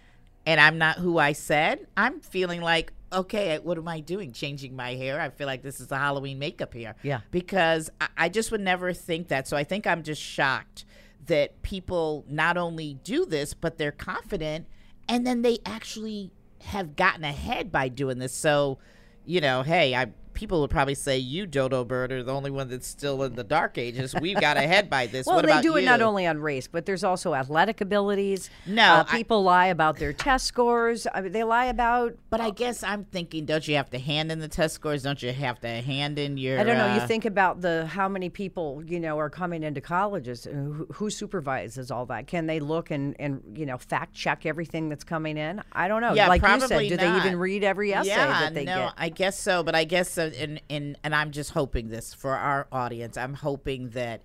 and 0.46 0.60
I'm 0.60 0.78
not 0.78 0.98
who 0.98 1.18
I 1.18 1.32
said. 1.32 1.86
I'm 1.96 2.20
feeling 2.20 2.60
like, 2.60 2.92
okay, 3.14 3.58
what 3.62 3.78
am 3.78 3.88
I 3.88 4.00
doing? 4.00 4.32
Changing 4.32 4.76
my 4.76 4.94
hair? 4.94 5.20
I 5.20 5.30
feel 5.30 5.46
like 5.46 5.62
this 5.62 5.80
is 5.80 5.90
a 5.90 5.96
Halloween 5.96 6.38
makeup 6.38 6.74
here. 6.74 6.94
Yeah. 7.02 7.20
Because 7.30 7.90
I, 8.00 8.08
I 8.16 8.28
just 8.28 8.50
would 8.50 8.60
never 8.60 8.92
think 8.92 9.28
that. 9.28 9.48
So 9.48 9.56
I 9.56 9.64
think 9.64 9.86
I'm 9.86 10.02
just 10.02 10.20
shocked 10.20 10.84
that 11.26 11.62
people 11.62 12.24
not 12.28 12.56
only 12.56 12.94
do 13.02 13.24
this, 13.24 13.54
but 13.54 13.78
they're 13.78 13.92
confident 13.92 14.66
and 15.08 15.26
then 15.26 15.42
they 15.42 15.58
actually 15.64 16.30
have 16.62 16.96
gotten 16.96 17.24
ahead 17.24 17.70
by 17.70 17.88
doing 17.88 18.18
this. 18.18 18.34
So, 18.34 18.78
you 19.24 19.40
know, 19.40 19.62
hey, 19.62 19.94
I 19.94 20.08
people 20.34 20.60
would 20.60 20.70
probably 20.70 20.94
say 20.94 21.16
you 21.16 21.46
dodo 21.46 21.84
bird 21.84 22.12
are 22.12 22.22
the 22.22 22.32
only 22.32 22.50
one 22.50 22.68
that's 22.68 22.86
still 22.86 23.22
in 23.22 23.34
the 23.34 23.44
dark 23.44 23.78
ages. 23.78 24.14
We've 24.20 24.40
got 24.40 24.56
ahead 24.64 24.90
by 24.90 25.06
this. 25.06 25.26
Well, 25.26 25.36
what 25.36 25.46
they 25.46 25.52
about 25.52 25.62
do 25.62 25.76
it 25.76 25.84
not 25.84 26.02
only 26.02 26.26
on 26.26 26.40
race, 26.40 26.66
but 26.66 26.86
there's 26.86 27.04
also 27.04 27.34
athletic 27.34 27.80
abilities. 27.80 28.50
No, 28.66 28.82
uh, 28.82 29.04
I- 29.08 29.16
people 29.16 29.42
lie 29.42 29.66
about 29.66 29.98
their 29.98 30.12
test 30.12 30.46
scores. 30.46 31.06
I 31.12 31.20
mean, 31.20 31.32
they 31.32 31.44
lie 31.44 31.66
about. 31.66 32.14
But 32.34 32.40
I 32.40 32.50
guess 32.50 32.82
I'm 32.82 33.04
thinking, 33.04 33.44
don't 33.44 33.66
you 33.68 33.76
have 33.76 33.90
to 33.90 33.98
hand 33.98 34.32
in 34.32 34.40
the 34.40 34.48
test 34.48 34.74
scores? 34.74 35.04
Don't 35.04 35.22
you 35.22 35.32
have 35.32 35.60
to 35.60 35.68
hand 35.68 36.18
in 36.18 36.36
your? 36.36 36.58
I 36.58 36.64
don't 36.64 36.76
know. 36.76 36.92
You 36.96 37.00
uh, 37.00 37.06
think 37.06 37.26
about 37.26 37.60
the 37.60 37.86
how 37.86 38.08
many 38.08 38.28
people 38.28 38.82
you 38.84 38.98
know 38.98 39.20
are 39.20 39.30
coming 39.30 39.62
into 39.62 39.80
colleges. 39.80 40.42
Who, 40.42 40.88
who 40.94 41.10
supervises 41.10 41.92
all 41.92 42.06
that? 42.06 42.26
Can 42.26 42.46
they 42.46 42.58
look 42.58 42.90
and 42.90 43.14
and 43.20 43.40
you 43.54 43.66
know 43.66 43.78
fact 43.78 44.14
check 44.14 44.46
everything 44.46 44.88
that's 44.88 45.04
coming 45.04 45.36
in? 45.36 45.62
I 45.72 45.86
don't 45.86 46.00
know. 46.00 46.12
Yeah, 46.12 46.26
like 46.26 46.42
you 46.42 46.48
probably 46.48 46.66
said, 46.66 46.88
do 46.88 46.96
they 46.96 47.16
even 47.18 47.38
read 47.38 47.62
every 47.62 47.94
essay 47.94 48.08
yeah, 48.08 48.40
that 48.40 48.54
they 48.54 48.64
no, 48.64 48.86
get? 48.86 48.94
I 48.98 49.08
guess 49.10 49.38
so. 49.38 49.62
But 49.62 49.76
I 49.76 49.84
guess 49.84 50.18
uh, 50.18 50.23
in 50.32 50.60
in 50.68 50.96
and 51.04 51.14
I'm 51.14 51.30
just 51.30 51.50
hoping 51.50 51.88
this 51.88 52.14
for 52.14 52.36
our 52.36 52.66
audience. 52.72 53.16
I'm 53.16 53.34
hoping 53.34 53.90
that 53.90 54.22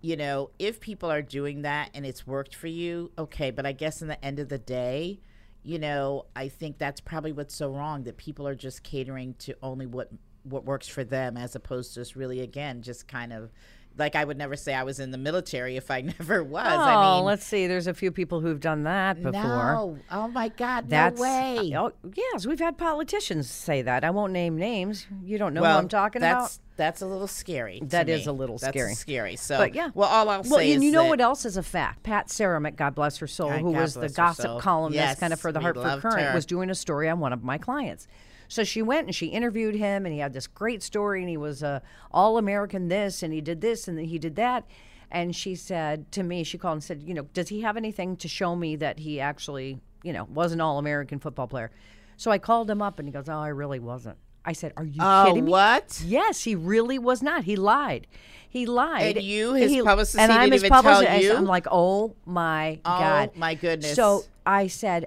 you 0.00 0.16
know 0.16 0.50
if 0.58 0.80
people 0.80 1.10
are 1.10 1.22
doing 1.22 1.62
that 1.62 1.90
and 1.94 2.06
it's 2.06 2.26
worked 2.26 2.54
for 2.54 2.68
you, 2.68 3.10
okay. 3.18 3.50
But 3.50 3.66
I 3.66 3.72
guess 3.72 4.02
in 4.02 4.08
the 4.08 4.22
end 4.24 4.38
of 4.38 4.48
the 4.48 4.58
day. 4.58 5.20
You 5.62 5.78
know, 5.78 6.24
I 6.34 6.48
think 6.48 6.78
that's 6.78 7.02
probably 7.02 7.32
what's 7.32 7.54
so 7.54 7.68
wrong 7.70 8.04
that 8.04 8.16
people 8.16 8.48
are 8.48 8.54
just 8.54 8.82
catering 8.82 9.34
to 9.40 9.54
only 9.62 9.84
what 9.84 10.08
what 10.42 10.64
works 10.64 10.88
for 10.88 11.04
them, 11.04 11.36
as 11.36 11.54
opposed 11.54 11.92
to 11.92 12.00
just 12.00 12.16
really 12.16 12.40
again 12.40 12.80
just 12.80 13.06
kind 13.06 13.30
of 13.30 13.50
like 13.98 14.16
I 14.16 14.24
would 14.24 14.38
never 14.38 14.56
say 14.56 14.74
I 14.74 14.82
was 14.82 14.98
in 15.00 15.10
the 15.10 15.18
military 15.18 15.76
if 15.76 15.90
I 15.90 16.00
never 16.18 16.42
was. 16.42 16.66
oh, 16.66 16.80
I 16.80 17.16
mean, 17.16 17.24
let's 17.24 17.44
see. 17.44 17.66
There's 17.66 17.86
a 17.86 17.94
few 17.94 18.10
people 18.10 18.40
who've 18.40 18.60
done 18.60 18.84
that 18.84 19.22
before. 19.22 19.32
No. 19.32 19.98
Oh 20.10 20.28
my 20.28 20.48
God. 20.48 20.88
That's 20.88 21.18
no 21.18 21.22
way. 21.22 21.72
Uh, 21.74 21.88
oh, 21.88 21.92
yes, 22.14 22.46
we've 22.46 22.58
had 22.60 22.78
politicians 22.78 23.50
say 23.50 23.82
that. 23.82 24.04
I 24.04 24.10
won't 24.10 24.32
name 24.32 24.56
names. 24.56 25.06
You 25.22 25.38
don't 25.38 25.54
know 25.54 25.62
well, 25.62 25.72
who 25.74 25.78
I'm 25.78 25.88
talking 25.88 26.20
that's, 26.20 26.56
about. 26.56 26.76
That's 26.76 27.02
a 27.02 27.06
little 27.06 27.26
scary. 27.26 27.80
That 27.84 28.08
is 28.08 28.22
is 28.22 28.26
a 28.26 28.32
little 28.32 28.56
that's 28.56 28.72
scary. 28.72 28.94
Scary. 28.94 29.36
So, 29.36 29.58
But 29.58 29.74
yeah. 29.74 29.90
Well, 29.92 30.08
all 30.08 30.28
I'll 30.30 30.42
Well, 30.42 30.58
say 30.60 30.72
and 30.72 30.82
you 30.82 30.90
know 30.92 31.04
what 31.06 31.20
else 31.20 31.44
is 31.44 31.56
a 31.58 31.62
fact? 31.62 32.02
Pat 32.02 32.28
Seremet, 32.28 32.76
God 32.76 32.94
bless 32.94 33.18
her 33.18 33.26
soul, 33.26 33.50
God 33.50 33.60
who 33.60 33.70
was 33.72 33.94
the 33.94 34.08
gossip 34.08 34.46
soul. 34.46 34.60
columnist 34.60 35.20
kind 35.20 35.32
of 35.32 35.40
for 35.40 35.52
the 35.52 35.60
Hartford 35.60 36.00
Courant, 36.00 36.28
her. 36.28 36.34
was 36.34 36.46
doing 36.46 36.70
a 36.70 36.74
story 36.74 37.08
on 37.08 37.20
one 37.20 37.32
of 37.32 37.44
my 37.44 37.58
clients. 37.58 38.08
So 38.50 38.64
she 38.64 38.82
went 38.82 39.06
and 39.06 39.14
she 39.14 39.26
interviewed 39.28 39.76
him, 39.76 40.04
and 40.04 40.12
he 40.12 40.18
had 40.20 40.32
this 40.32 40.46
great 40.48 40.82
story, 40.82 41.20
and 41.20 41.28
he 41.30 41.36
was 41.36 41.62
uh, 41.62 41.66
a 41.66 41.82
all 42.10 42.36
American 42.36 42.88
this, 42.88 43.22
and 43.22 43.32
he 43.32 43.40
did 43.40 43.60
this, 43.60 43.86
and 43.88 43.98
he 43.98 44.18
did 44.18 44.34
that. 44.36 44.64
And 45.12 45.34
she 45.34 45.54
said 45.54 46.10
to 46.12 46.22
me, 46.22 46.42
she 46.44 46.58
called 46.58 46.74
and 46.74 46.84
said, 46.84 47.02
you 47.06 47.14
know, 47.14 47.22
does 47.32 47.48
he 47.48 47.60
have 47.62 47.76
anything 47.76 48.16
to 48.18 48.28
show 48.28 48.54
me 48.56 48.76
that 48.76 48.98
he 48.98 49.20
actually, 49.20 49.78
you 50.02 50.12
know, 50.12 50.24
was 50.24 50.52
an 50.52 50.60
all 50.60 50.78
American 50.78 51.18
football 51.20 51.46
player? 51.46 51.70
So 52.16 52.30
I 52.32 52.38
called 52.38 52.68
him 52.68 52.82
up, 52.82 52.98
and 52.98 53.08
he 53.08 53.12
goes, 53.12 53.28
oh, 53.28 53.38
I 53.38 53.48
really 53.48 53.78
wasn't. 53.78 54.18
I 54.44 54.52
said, 54.52 54.72
are 54.76 54.84
you 54.84 55.00
Oh, 55.00 55.24
kidding 55.28 55.44
me? 55.44 55.50
what? 55.50 56.02
Yes, 56.04 56.42
he 56.44 56.54
really 56.54 56.98
was 56.98 57.22
not. 57.22 57.44
He 57.44 57.56
lied. 57.56 58.06
He 58.48 58.66
lied. 58.66 59.16
And 59.18 59.24
you, 59.24 59.52
his 59.54 59.70
he, 59.70 59.82
publicist, 59.82 60.18
and 60.18 60.32
I'm 60.32 60.40
didn't 60.40 60.52
his 60.54 60.64
even 60.64 60.72
tell 60.72 60.82
publicist. 60.82 61.22
you? 61.22 61.36
I'm 61.36 61.44
like, 61.44 61.66
oh 61.70 62.16
my 62.26 62.80
Oh, 62.84 62.98
god, 62.98 63.36
my 63.36 63.54
goodness. 63.54 63.94
So 63.94 64.24
I 64.46 64.66
said, 64.66 65.06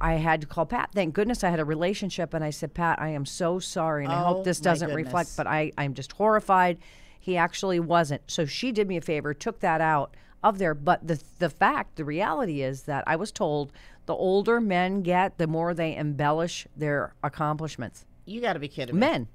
I 0.00 0.14
had 0.14 0.40
to 0.42 0.46
call 0.46 0.66
Pat. 0.66 0.90
Thank 0.94 1.14
goodness 1.14 1.42
I 1.42 1.48
had 1.50 1.60
a 1.60 1.64
relationship, 1.64 2.32
and 2.34 2.44
I 2.44 2.50
said, 2.50 2.72
Pat, 2.74 3.00
I 3.00 3.08
am 3.08 3.26
so 3.26 3.58
sorry, 3.58 4.04
and 4.04 4.12
I 4.12 4.20
Oh, 4.22 4.34
hope 4.34 4.44
this 4.44 4.60
my 4.60 4.64
doesn't 4.70 4.88
goodness. 4.88 5.06
reflect. 5.06 5.30
But 5.36 5.46
I, 5.46 5.72
I'm 5.76 5.94
just 5.94 6.12
horrified. 6.12 6.78
He 7.18 7.36
actually 7.36 7.80
wasn't. 7.80 8.22
So 8.26 8.44
she 8.46 8.72
did 8.72 8.88
me 8.88 8.96
a 8.96 9.00
favor, 9.00 9.34
took 9.34 9.60
that 9.60 9.80
out 9.80 10.14
of 10.42 10.58
there. 10.58 10.72
But 10.74 11.06
the 11.06 11.22
the 11.40 11.50
fact, 11.50 11.96
the 11.96 12.04
reality 12.04 12.62
is 12.62 12.82
that 12.82 13.04
I 13.06 13.16
was 13.16 13.32
told 13.32 13.72
the 14.06 14.14
older 14.14 14.60
men 14.60 15.02
get, 15.02 15.36
the 15.36 15.46
more 15.46 15.74
they 15.74 15.94
embellish 15.96 16.66
their 16.76 17.12
accomplishments 17.22 18.06
You 18.24 18.40
got 18.40 18.54
to 18.54 18.58
be 18.58 18.68
kidding 18.68 18.94
me. 18.94 19.00
men. 19.00 19.28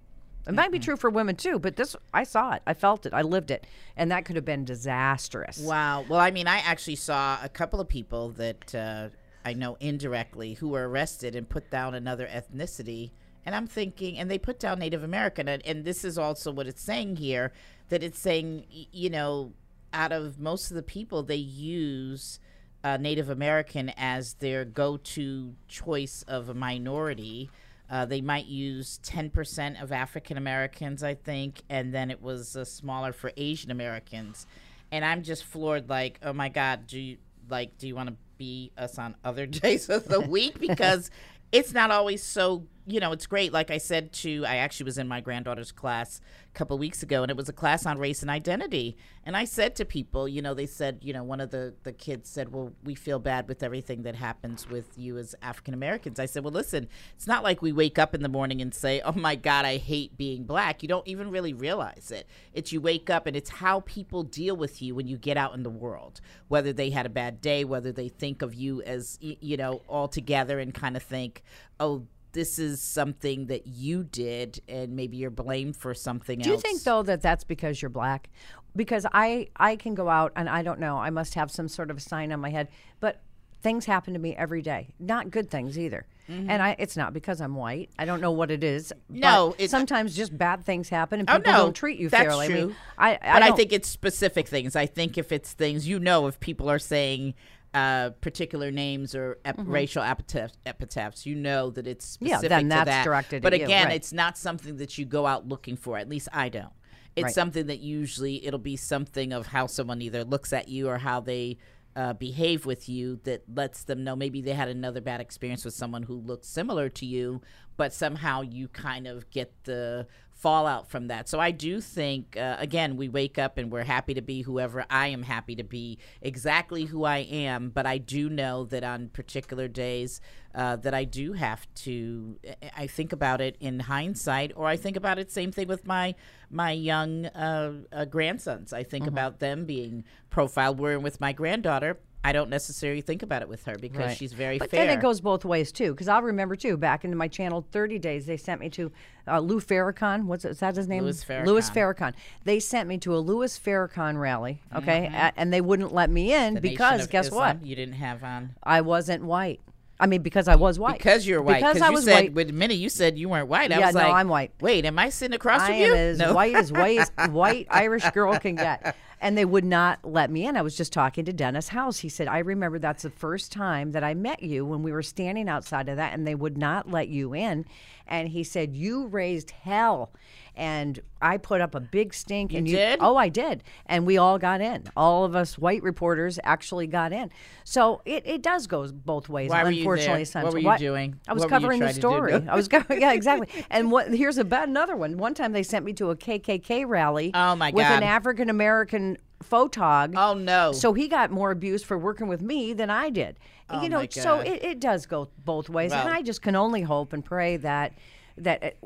It 0.48 0.54
might 0.54 0.72
be 0.72 0.80
true 0.80 0.98
for 0.98 1.10
women 1.10 1.36
too, 1.38 1.58
but 1.60 1.76
this 1.78 1.96
I 2.14 2.24
saw 2.24 2.54
it, 2.54 2.62
I 2.68 2.74
felt 2.74 3.06
it, 3.06 3.14
I 3.14 3.22
lived 3.22 3.50
it, 3.52 3.66
and 3.96 4.12
that 4.12 4.26
could 4.26 4.36
have 4.36 4.44
been 4.44 4.66
disastrous. 4.66 5.60
Wow. 5.60 6.04
Well, 6.10 6.20
I 6.20 6.32
mean, 6.32 6.48
I 6.48 6.58
actually 6.60 6.96
saw 6.98 7.38
a 7.42 7.48
couple 7.48 7.80
of 7.80 7.88
people 7.88 8.30
that 8.32 8.74
uh, 8.76 9.10
I 9.46 9.54
know 9.54 9.78
indirectly 9.80 10.54
who 10.54 10.70
were 10.70 10.88
arrested 10.88 11.36
and 11.36 11.48
put 11.48 11.70
down 11.70 11.94
another 11.96 12.28
ethnicity. 12.28 13.12
And 13.46 13.54
I'm 13.56 13.68
thinking, 13.68 14.18
and 14.18 14.32
they 14.32 14.38
put 14.38 14.60
down 14.60 14.80
Native 14.80 15.04
American. 15.04 15.48
And, 15.48 15.66
and 15.66 15.84
this 15.84 16.06
is 16.06 16.18
also 16.18 16.52
what 16.52 16.68
it's 16.68 16.82
saying 16.82 17.18
here 17.18 17.52
that 17.90 18.04
it's 18.04 18.20
saying, 18.20 18.66
you 18.70 19.10
know, 19.10 19.54
out 19.92 20.12
of 20.12 20.40
most 20.40 20.72
of 20.72 20.76
the 20.76 20.84
people, 20.84 21.24
they 21.24 21.36
use 21.36 22.40
uh, 22.84 22.98
Native 22.98 23.30
American 23.30 23.92
as 23.98 24.36
their 24.36 24.66
go 24.66 24.98
to 24.98 25.56
choice 25.68 26.24
of 26.28 26.50
a 26.50 26.54
minority. 26.54 27.50
Uh, 27.90 28.06
they 28.06 28.22
might 28.22 28.46
use 28.46 29.00
10% 29.04 29.82
of 29.82 29.92
African 29.92 30.38
Americans, 30.38 31.04
I 31.04 31.14
think, 31.14 31.62
and 31.70 31.94
then 31.94 32.10
it 32.10 32.22
was 32.22 32.56
uh, 32.56 32.66
smaller 32.66 33.12
for 33.14 33.32
Asian 33.38 33.72
Americans. 33.72 34.48
and 34.92 35.04
I'm 35.04 35.24
just 35.24 35.44
floored. 35.44 35.90
Like, 35.90 36.20
oh 36.24 36.34
my 36.34 36.50
god, 36.50 36.88
do 36.88 37.00
you 37.00 37.18
like? 37.50 37.78
Do 37.78 37.88
you 37.88 37.96
want 37.96 38.10
to 38.10 38.16
be 38.38 38.72
us 38.78 38.98
on 38.98 39.16
other 39.24 39.46
days 39.62 39.90
of 39.90 40.06
the 40.08 40.20
week 40.20 40.60
because 40.60 41.10
it's 41.52 41.74
not 41.74 41.92
always 41.92 42.24
so 42.24 42.66
you 42.86 43.00
know 43.00 43.12
it's 43.12 43.26
great. 43.26 43.52
Like 43.54 43.72
i 43.72 43.78
said 43.78 44.14
to 44.14 44.46
i 44.46 44.58
actually 44.58 44.86
was 44.86 44.98
in 44.98 45.08
my 45.08 45.22
granddaughter's 45.22 45.72
class 45.72 46.22
a 46.54 46.58
couple 46.58 46.78
weeks 46.78 47.02
ago 47.02 47.24
and 47.24 47.32
it 47.32 47.38
was 47.38 47.50
a 47.50 47.54
class 47.54 47.86
on 47.86 47.98
race 47.98 48.22
and 48.22 48.30
identity. 48.30 48.98
And 49.26 49.38
i 49.38 49.46
said 49.46 49.76
to 49.78 49.86
people 49.86 50.28
you 50.28 50.42
know 50.42 50.54
they 50.54 50.66
said 50.66 51.00
you 51.02 51.14
know 51.14 51.24
one 51.24 51.40
of 51.40 51.50
the 51.50 51.74
the 51.84 51.94
kids 51.94 52.30
said 52.30 52.52
well 52.52 52.74
we 52.84 52.94
feel 52.94 53.20
bad 53.20 53.48
with 53.48 53.64
everything 53.64 54.04
that 54.04 54.16
happens 54.16 54.70
with 54.70 54.98
you 54.98 55.18
as 55.18 55.34
african 55.42 55.74
americans 55.74 56.20
i 56.20 56.26
said 56.26 56.44
well 56.44 56.52
listen 56.52 56.90
it's 57.16 57.26
not 57.26 57.42
like 57.42 57.62
we 57.62 57.72
wake 57.72 57.98
up 57.98 58.14
in 58.14 58.22
the 58.22 58.28
morning 58.28 58.62
and 58.62 58.74
say 58.74 59.00
oh 59.06 59.14
my 59.14 59.36
god 59.36 59.64
i 59.64 59.78
hate 59.78 60.18
being 60.18 60.44
black 60.44 60.84
you 60.84 60.90
don't 60.90 61.08
even 61.08 61.32
really 61.32 61.54
realize 61.54 62.12
it. 62.12 62.28
It's 62.54 62.72
you 62.72 62.82
wake 62.82 63.10
up 63.10 63.26
and 63.26 63.36
it's 63.36 63.50
how 63.50 63.80
people 63.82 64.24
deal 64.24 64.56
with 64.56 64.82
you 64.82 64.94
when 64.94 65.08
you 65.08 65.18
get 65.18 65.38
out 65.38 65.56
in 65.56 65.64
the 65.64 65.70
world 65.70 66.22
whether 66.50 66.74
they 66.74 66.90
had 66.90 67.06
a 67.06 67.10
bad 67.10 67.42
day 67.42 67.64
whether 67.64 67.92
they 67.92 68.10
think 68.10 68.42
of 68.42 68.54
you 68.54 68.82
as 68.84 69.18
you 69.22 69.58
know 69.58 69.82
all 69.88 70.08
together 70.08 70.60
and 70.60 70.74
kind 70.74 70.98
of 70.98 71.04
think 71.04 71.42
oh 71.80 72.06
this 72.34 72.60
is 72.60 72.82
something 72.82 73.48
that 73.48 73.68
you 73.68 74.04
did 74.04 74.60
and 74.68 74.96
maybe 74.96 75.18
you're 75.18 75.30
blamed 75.30 75.76
for 75.78 75.94
something 75.94 76.40
Do 76.40 76.52
else. 76.52 76.62
Do 76.62 76.68
you 76.68 76.74
think 76.74 76.84
though 76.84 77.04
that 77.04 77.22
that's 77.22 77.44
because 77.44 77.82
you're 77.82 77.90
black? 77.90 78.30
Because 78.76 79.06
I 79.14 79.50
I 79.56 79.76
can 79.76 79.96
go 79.96 80.10
out 80.10 80.34
and 80.36 80.50
I 80.50 80.64
don't 80.64 80.80
know. 80.80 80.98
I 80.98 81.10
must 81.10 81.36
have 81.36 81.52
some 81.52 81.68
sort 81.68 81.90
of 81.92 82.02
sign 82.02 82.32
on 82.32 82.40
my 82.40 82.50
head, 82.50 82.70
but 83.00 83.22
things 83.62 83.86
happen 83.86 84.14
to 84.14 84.20
me 84.20 84.36
every 84.36 84.62
day. 84.62 84.94
Not 85.00 85.32
good 85.32 85.50
things 85.50 85.80
either. 85.80 86.06
Mm-hmm. 86.30 86.50
And 86.50 86.62
I 86.62 86.76
it's 86.80 86.98
not 86.98 87.14
because 87.14 87.40
I'm 87.40 87.56
white. 87.56 87.90
I 88.00 88.06
don't 88.06 88.22
know 88.22 88.32
what 88.32 88.50
it 88.50 88.64
is. 88.64 88.94
No, 89.10 89.54
but 89.58 89.66
it- 89.66 89.70
sometimes 89.70 90.16
just 90.16 90.38
bad 90.38 90.66
things 90.66 90.90
happen 90.90 91.20
and 91.20 91.30
Oh 91.30 91.38
people 91.38 91.52
no, 91.52 91.58
don't 91.60 91.74
treat 91.74 92.00
you 92.00 92.10
that's 92.10 92.24
fairly. 92.24 92.48
True. 92.48 92.56
I 92.56 92.60
mean, 92.66 92.76
I, 92.98 93.10
I 93.22 93.34
but 93.40 93.44
I, 93.44 93.52
think 93.52 93.74
it's 93.74 93.90
specific 93.90 94.48
things. 94.48 94.76
I 94.76 94.86
think 94.86 95.18
if 95.18 95.32
it's 95.32 95.54
things 95.54 95.88
you 95.88 96.00
know, 96.00 96.28
if 96.28 96.40
people 96.40 96.70
are 96.70 96.80
saying 96.80 97.36
uh, 97.74 98.12
particular 98.22 98.72
names 98.72 99.16
or 99.16 99.40
ep- 99.46 99.56
racial 99.60 100.04
epitaphs, 100.04 100.58
epitaphs, 100.66 101.26
you 101.26 101.36
know 101.36 101.70
that 101.72 101.88
it's 101.88 102.18
Mm-hmm. 102.18 102.26
Yeah, 102.28 102.38
specific 102.38 102.50
then 102.50 102.64
to 102.64 102.70
that's 102.70 102.90
that. 102.90 103.04
directed 103.04 103.42
But 103.44 103.54
at 103.54 103.60
you, 103.60 103.66
again, 103.66 103.88
right. 103.88 103.96
it's 103.96 104.14
not 104.14 104.38
something 104.38 104.78
that 104.78 104.98
you 104.98 105.06
go 105.06 105.26
out 105.26 105.48
looking 105.48 105.76
for. 105.78 105.98
At 105.98 106.08
least 106.10 106.28
I 106.32 106.50
don't. 106.50 106.72
It's 107.16 107.24
Right. 107.26 107.34
something 107.34 107.68
that 107.68 107.80
usually 107.80 108.46
it'll 108.46 108.60
be 108.60 108.76
something 108.76 109.34
of 109.34 109.48
how 109.48 109.68
someone 109.68 110.02
either 110.02 110.24
looks 110.24 110.52
at 110.54 110.68
you 110.68 110.88
or 110.88 110.98
how 111.00 111.20
they 111.20 111.58
uh, 111.96 112.14
behave 112.14 112.66
with 112.66 112.90
you 112.90 113.20
that 113.24 113.44
lets 113.54 113.84
them 113.84 114.04
know 114.04 114.16
maybe 114.16 114.42
they 114.42 114.54
had 114.54 114.68
another 114.68 115.00
bad 115.00 115.22
experience 115.22 115.64
with 115.64 115.76
someone 115.76 116.02
who 116.04 116.16
looks 116.16 116.48
similar 116.48 116.90
to 116.90 117.06
you, 117.06 117.40
but 117.78 117.94
somehow 117.94 118.42
you 118.42 118.68
kind 118.68 119.06
of 119.06 119.30
get 119.30 119.52
the 119.66 120.08
fallout 120.44 120.90
from 120.90 121.08
that. 121.08 121.30
So 121.30 121.40
I 121.40 121.52
do 121.52 121.80
think, 121.80 122.36
uh, 122.36 122.58
again, 122.60 122.98
we 122.98 123.08
wake 123.08 123.40
up 123.40 123.58
and 123.58 123.72
we're 123.72 123.86
happy 123.86 124.14
to 124.14 124.22
be 124.22 124.42
whoever 124.42 124.86
I 124.90 125.08
am 125.08 125.24
happy 125.24 125.56
to 125.56 125.64
be, 125.64 126.00
exactly 126.22 126.84
who 126.84 127.06
I 127.06 127.20
am. 127.20 127.70
But 127.70 127.86
I 127.86 127.98
do 127.98 128.30
know 128.30 128.66
that 128.66 128.84
on 128.84 129.08
particular 129.08 129.70
days 129.70 130.20
uh, 130.54 130.76
that 130.76 130.94
I 130.94 131.06
do 131.06 131.32
have 131.32 131.66
to. 131.86 132.38
I 132.76 132.88
think 132.88 133.14
about 133.14 133.40
it 133.40 133.56
in 133.62 133.80
hindsight, 133.80 134.52
or 134.58 134.68
I 134.68 134.76
think 134.76 134.98
about 134.98 135.18
it. 135.18 135.32
Same 135.32 135.54
thing 135.54 135.70
with 135.70 135.88
my 135.88 136.14
my 136.52 136.72
young 136.72 137.28
uh, 137.28 137.72
uh, 137.94 138.04
grandsons. 138.04 138.74
I 138.74 138.84
think 138.84 139.08
about 139.08 139.40
them 139.40 139.64
being 139.64 140.04
profiled. 140.30 140.78
Where 140.78 141.00
with 141.00 141.22
my 141.22 141.32
granddaughter. 141.32 142.00
I 142.26 142.32
don't 142.32 142.50
necessarily 142.50 143.02
think 143.02 143.22
about 143.22 143.42
it 143.42 143.50
with 143.50 143.66
her 143.66 143.76
because 143.78 144.00
Right. 144.00 144.18
she's 144.18 144.32
very 144.34 144.58
but 144.58 144.70
fair. 144.72 144.86
then 144.88 144.98
it 144.98 145.02
goes 145.02 145.20
both 145.20 145.44
ways 145.44 145.72
too. 145.74 145.92
Because 145.92 146.08
I'll 146.08 146.22
remember 146.22 146.56
too. 146.56 146.78
Back 146.78 147.04
into 147.04 147.18
my 147.18 147.28
channel, 147.28 147.66
thirty 147.72 148.00
days, 148.00 148.26
they 148.26 148.38
sent 148.38 148.62
me 148.62 148.70
to 148.72 148.92
uh, 149.28 149.40
Lou 149.40 149.60
Farrakhan. 149.60 150.26
What's 150.26 150.46
is 150.46 150.60
that 150.60 150.76
his 150.76 150.88
name? 150.88 151.04
Louis 151.04 151.28
Louis 151.46 151.70
Farrakhan. 151.70 151.96
Farrakhan. 151.98 152.14
They 152.46 152.60
sent 152.62 152.88
me 152.88 152.98
to 153.00 153.16
a 153.16 153.20
Louis 153.20 153.58
Farrakhan 153.60 154.20
rally. 154.20 154.62
Okay, 154.76 155.08
a- 155.14 155.34
and 155.36 155.52
they 155.54 155.62
wouldn't 155.62 155.94
let 155.94 156.10
me 156.10 156.34
in 156.34 156.56
Mm-hmm. 156.56 156.56
The 156.56 156.62
because 156.62 157.08
guess 157.08 157.26
Islam, 157.28 157.58
what? 157.60 157.66
You 157.68 157.76
didn't 157.76 157.96
have 157.96 158.24
on 158.24 158.52
I 158.64 158.82
wasn't 158.82 159.24
white. 159.26 159.60
I 160.00 160.06
mean, 160.08 160.22
because 160.22 160.48
I 160.48 160.56
was 160.56 160.80
white. 160.80 160.98
because 160.98 161.26
you're 161.28 161.42
white. 161.42 161.62
Because 161.62 161.82
I 161.82 161.88
you 161.88 161.94
was 161.94 162.04
said 162.06 162.14
white. 162.16 162.34
with 162.34 162.50
a 162.50 162.54
minute 162.54 162.78
you 162.78 162.90
said 162.90 163.18
you 163.18 163.30
weren't 163.30 163.48
white. 163.48 163.72
I 163.72 163.80
Yeah, 163.80 163.86
was 163.88 163.96
no, 163.96 164.02
like, 164.02 164.14
I'm 164.14 164.28
white. 164.28 164.52
Wait, 164.60 164.86
am 164.86 164.98
I 165.00 165.10
sitting 165.10 165.36
across 165.36 165.62
I 165.62 165.66
from 165.68 165.76
am 165.76 165.82
you? 165.88 165.94
as 165.96 166.18
no. 166.18 166.34
white 166.34 166.56
as 166.56 166.72
white 166.72 167.10
as 167.18 167.30
white 167.30 167.68
Irish 167.70 168.10
girl 168.12 168.38
can 168.40 168.56
get. 168.56 168.96
And 169.24 169.38
they 169.38 169.46
would 169.46 169.64
not 169.64 170.04
let 170.04 170.30
me 170.30 170.46
in. 170.46 170.58
I 170.58 170.62
was 170.62 170.76
just 170.76 170.92
talking 170.92 171.24
to 171.24 171.32
Dennis 171.32 171.70
House. 171.70 172.00
He 172.00 172.10
said, 172.10 172.28
I 172.28 172.40
remember 172.40 172.78
that's 172.78 173.04
the 173.04 173.10
first 173.10 173.54
time 173.54 173.94
that 173.94 174.04
I 174.04 174.14
met 174.14 174.44
you 174.44 174.66
when 174.66 174.84
we 174.84 174.92
were 174.92 175.02
standing 175.02 175.48
outside 175.48 175.88
of 175.88 175.96
that 175.96 176.14
and 176.14 176.28
they 176.28 176.36
would 176.36 176.58
not 176.58 176.92
let 176.92 177.08
you 177.08 177.34
in. 177.34 177.64
And 178.06 178.28
he 178.28 178.44
said, 178.44 178.76
You 178.76 179.08
raised 179.08 179.52
hell. 179.52 180.12
And 180.56 181.00
I 181.22 181.38
put 181.38 181.62
up 181.62 181.74
a 181.74 181.80
big 181.80 182.14
stink. 182.14 182.54
and 182.54 182.68
you 182.68 182.76
did? 182.76 183.00
Oh, 183.02 183.16
I 183.16 183.30
did. 183.30 183.64
And 183.86 184.06
we 184.06 184.18
all 184.18 184.38
got 184.38 184.62
in. 184.62 184.84
All 184.96 185.26
of 185.26 185.36
us 185.36 185.58
white 185.58 185.82
reporters 185.82 186.40
actually 186.44 186.88
got 186.88 187.12
in. 187.12 187.32
So 187.64 188.02
it, 188.06 188.24
it 188.26 188.42
does 188.42 188.68
go 188.68 188.88
both 188.92 189.30
ways. 189.30 189.50
Why 189.50 189.64
were 189.64 189.72
you 189.72 189.80
unfortunately, 189.80 190.20
there? 190.20 190.26
sometimes. 190.26 190.54
What 190.54 190.64
were 190.64 190.74
you 190.74 190.78
doing? 190.78 191.20
I 191.28 191.34
was 191.34 191.42
What 191.42 191.50
covering 191.50 191.80
the 191.80 191.86
trying 191.86 191.96
to 191.96 192.02
do? 192.02 192.08
story. 192.08 192.48
I 192.48 192.56
was 192.56 192.68
going, 192.68 192.86
yeah, 192.90 193.14
exactly. 193.14 193.48
And 193.70 193.92
what? 193.92 194.14
Here's 194.14 194.38
a 194.38 194.44
bad 194.44 194.70
another 194.70 194.96
one. 194.96 195.18
One 195.18 195.34
time 195.34 195.54
they 195.54 195.64
sent 195.64 195.86
me 195.86 195.94
to 195.94 196.10
a 196.10 196.16
KKK 196.16 196.88
rally. 196.88 197.32
Oh, 197.34 197.56
my 197.56 197.72
With 197.72 197.86
an 197.86 198.04
African 198.04 198.50
American 198.50 199.18
photog. 199.44 200.14
Oh, 200.16 200.34
no. 200.34 200.72
So 200.72 200.94
he 200.94 201.08
got 201.08 201.32
more 201.32 201.52
abuse 201.52 201.84
for 201.84 201.98
working 201.98 202.28
with 202.28 202.42
me 202.42 202.74
than 202.74 202.90
I 202.90 203.10
did. 203.10 203.38
Oh, 203.70 203.82
you 203.82 203.90
know, 203.90 204.06
so 204.10 204.40
it, 204.40 204.64
it 204.64 204.80
does 204.80 205.06
go 205.06 205.30
both 205.46 205.70
ways, 205.70 205.92
and 205.94 206.10
I 206.10 206.22
just 206.22 206.42
can 206.42 206.56
only 206.56 206.82
hope 206.82 207.14
and 207.14 207.24
pray 207.24 207.58
that 207.58 207.94
that. 208.38 208.78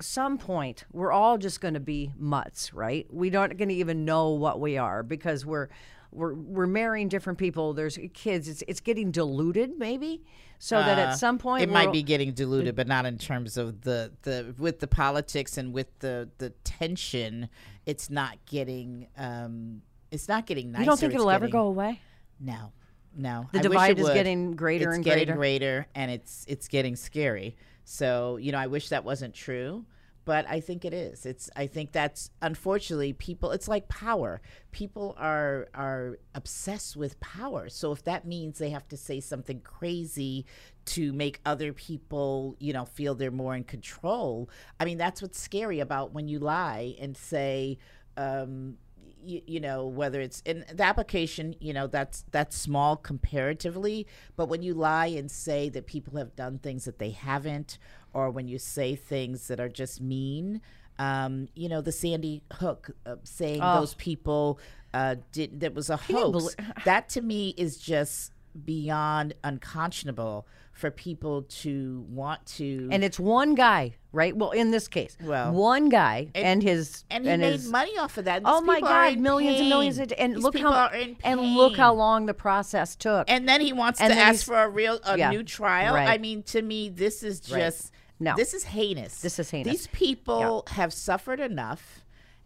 Some 0.00 0.38
point 0.38 0.84
we're 0.92 1.12
all 1.12 1.38
just 1.38 1.60
going 1.60 1.74
to 1.74 1.80
be 1.80 2.12
mutts 2.18 2.74
right 2.74 3.06
we 3.12 3.30
don't 3.30 3.56
going 3.56 3.68
to 3.68 3.74
even 3.74 4.04
know 4.04 4.30
what 4.30 4.58
we 4.60 4.76
are 4.76 5.02
because 5.02 5.46
we're 5.46 5.68
we're 6.10 6.34
we're 6.34 6.66
marrying 6.66 7.08
different 7.08 7.38
people 7.38 7.74
there's 7.74 7.98
kids 8.12 8.48
it's 8.48 8.62
it's 8.66 8.80
getting 8.80 9.10
diluted 9.10 9.78
maybe 9.78 10.22
so 10.58 10.76
that 10.76 10.98
Uh, 10.98 11.02
at 11.10 11.14
some 11.18 11.38
point 11.38 11.62
it 11.62 11.68
might 11.68 11.92
be 11.92 12.02
getting 12.02 12.32
diluted, 12.32 12.74
but 12.74 12.86
not 12.86 13.04
in 13.06 13.18
terms 13.18 13.56
of 13.56 13.82
the 13.82 14.12
the 14.22 14.54
with 14.58 14.80
the 14.80 14.86
politics 14.86 15.58
and 15.58 15.72
with 15.74 15.98
the 15.98 16.28
the 16.38 16.50
tension. 16.64 17.48
It's 17.84 18.08
not 18.08 18.38
getting 18.46 19.08
um, 19.18 19.82
it's 20.10 20.26
not 20.28 20.46
getting 20.46 20.72
nicer. 20.72 20.82
you 20.82 20.86
don't 20.86 20.98
think 20.98 21.14
it'll 21.14 21.30
ever 21.30 21.48
go 21.48 21.66
away 21.66 22.00
No, 22.40 22.72
no. 23.14 23.48
The 23.52 23.58
I 23.58 23.62
divide 23.62 23.98
is 23.98 24.04
would. 24.04 24.14
getting 24.14 24.52
greater 24.56 24.88
it's 24.88 24.94
and 24.96 25.04
greater. 25.04 25.18
It's 25.18 25.26
getting 25.26 25.36
greater. 25.36 25.60
greater, 25.82 25.86
and 25.94 26.10
it's 26.10 26.44
it's 26.48 26.68
getting 26.68 26.96
scary. 26.96 27.56
So 27.84 28.36
you 28.36 28.52
know, 28.52 28.58
I 28.58 28.66
wish 28.66 28.88
that 28.88 29.04
wasn't 29.04 29.34
true, 29.34 29.84
but 30.24 30.46
I 30.48 30.60
think 30.60 30.84
it 30.84 30.94
is. 30.94 31.26
It's 31.26 31.50
I 31.54 31.66
think 31.66 31.92
that's 31.92 32.30
unfortunately 32.40 33.12
people. 33.12 33.50
It's 33.50 33.68
like 33.68 33.88
power. 33.88 34.40
People 34.72 35.14
are 35.18 35.68
are 35.74 36.18
obsessed 36.34 36.96
with 36.96 37.20
power. 37.20 37.68
So 37.68 37.92
if 37.92 38.04
that 38.04 38.26
means 38.26 38.58
they 38.58 38.70
have 38.70 38.88
to 38.88 38.96
say 38.96 39.20
something 39.20 39.60
crazy 39.60 40.46
to 40.86 41.12
make 41.12 41.40
other 41.44 41.72
people, 41.72 42.56
you 42.58 42.72
know, 42.72 42.84
feel 42.84 43.14
they're 43.14 43.30
more 43.30 43.54
in 43.54 43.64
control. 43.64 44.48
I 44.80 44.84
mean, 44.84 44.98
that's 44.98 45.20
what's 45.22 45.38
scary 45.40 45.80
about 45.80 46.12
when 46.12 46.28
you 46.28 46.38
lie 46.38 46.96
and 47.00 47.16
say. 47.16 47.78
Um, 48.16 48.76
you, 49.24 49.42
you 49.46 49.60
know 49.60 49.86
whether 49.86 50.20
it's 50.20 50.42
in 50.44 50.64
the 50.72 50.82
application 50.82 51.54
you 51.60 51.72
know 51.72 51.86
that's 51.86 52.24
that's 52.30 52.56
small 52.56 52.96
comparatively 52.96 54.06
but 54.36 54.48
when 54.48 54.62
you 54.62 54.74
lie 54.74 55.06
and 55.06 55.30
say 55.30 55.68
that 55.68 55.86
people 55.86 56.18
have 56.18 56.34
done 56.36 56.58
things 56.58 56.84
that 56.84 56.98
they 56.98 57.10
haven't 57.10 57.78
or 58.12 58.30
when 58.30 58.46
you 58.48 58.58
say 58.58 58.94
things 58.94 59.48
that 59.48 59.58
are 59.58 59.68
just 59.68 60.00
mean 60.00 60.60
um, 60.98 61.48
you 61.54 61.68
know 61.68 61.80
the 61.80 61.92
sandy 61.92 62.42
hook 62.54 62.90
uh, 63.06 63.16
saying 63.24 63.60
those 63.60 63.94
people 63.94 64.58
uh, 64.92 65.16
did 65.32 65.60
that 65.60 65.74
was 65.74 65.90
a 65.90 65.96
hoax 65.96 66.54
that 66.84 67.08
to 67.08 67.20
me 67.20 67.54
is 67.56 67.76
just 67.76 68.32
beyond 68.64 69.34
unconscionable 69.42 70.46
for 70.72 70.90
people 70.90 71.42
to 71.42 72.04
want 72.08 72.44
to 72.46 72.88
and 72.90 73.04
it's 73.04 73.18
one 73.20 73.54
guy, 73.54 73.94
right? 74.12 74.36
Well, 74.36 74.50
in 74.50 74.72
this 74.72 74.88
case, 74.88 75.16
Well, 75.22 75.52
one 75.52 75.88
guy 75.88 76.30
and, 76.34 76.62
his 76.62 77.04
and 77.10 77.24
he 77.24 77.36
made 77.36 77.52
his, 77.52 77.70
money 77.70 77.96
off 77.96 78.18
of 78.18 78.24
that. 78.24 78.42
Oh 78.44 78.60
my 78.60 78.80
God, 78.80 79.18
millions 79.18 79.60
and 79.60 79.68
millions 79.68 79.98
of 79.98 80.12
and 80.18 80.34
These 80.34 80.42
look 80.42 80.58
how 80.58 80.88
and 81.22 81.40
look 81.54 81.76
how 81.76 81.94
long 81.94 82.26
the 82.26 82.34
process 82.34 82.96
took. 82.96 83.30
And 83.30 83.48
then 83.48 83.60
he 83.60 83.72
wants 83.72 84.00
And 84.00 84.12
to 84.12 84.18
ask 84.18 84.44
for 84.44 84.62
a 84.62 84.68
real 84.68 84.98
a 85.04 85.16
Yeah, 85.16 85.30
new 85.30 85.44
trial. 85.44 85.94
right. 85.94 86.08
I 86.08 86.18
mean, 86.18 86.42
to 86.44 86.60
me, 86.62 86.88
this 86.88 87.22
is 87.22 87.48
Right. 87.50 87.60
just 87.60 87.92
No. 88.20 88.34
This 88.36 88.54
is 88.54 88.64
heinous. 88.64 89.20
This 89.20 89.38
is 89.38 89.50
heinous. 89.50 89.72
These 89.72 89.86
people 89.88 90.64
have 90.70 90.92
suffered 90.92 91.40
enough, 91.40 92.04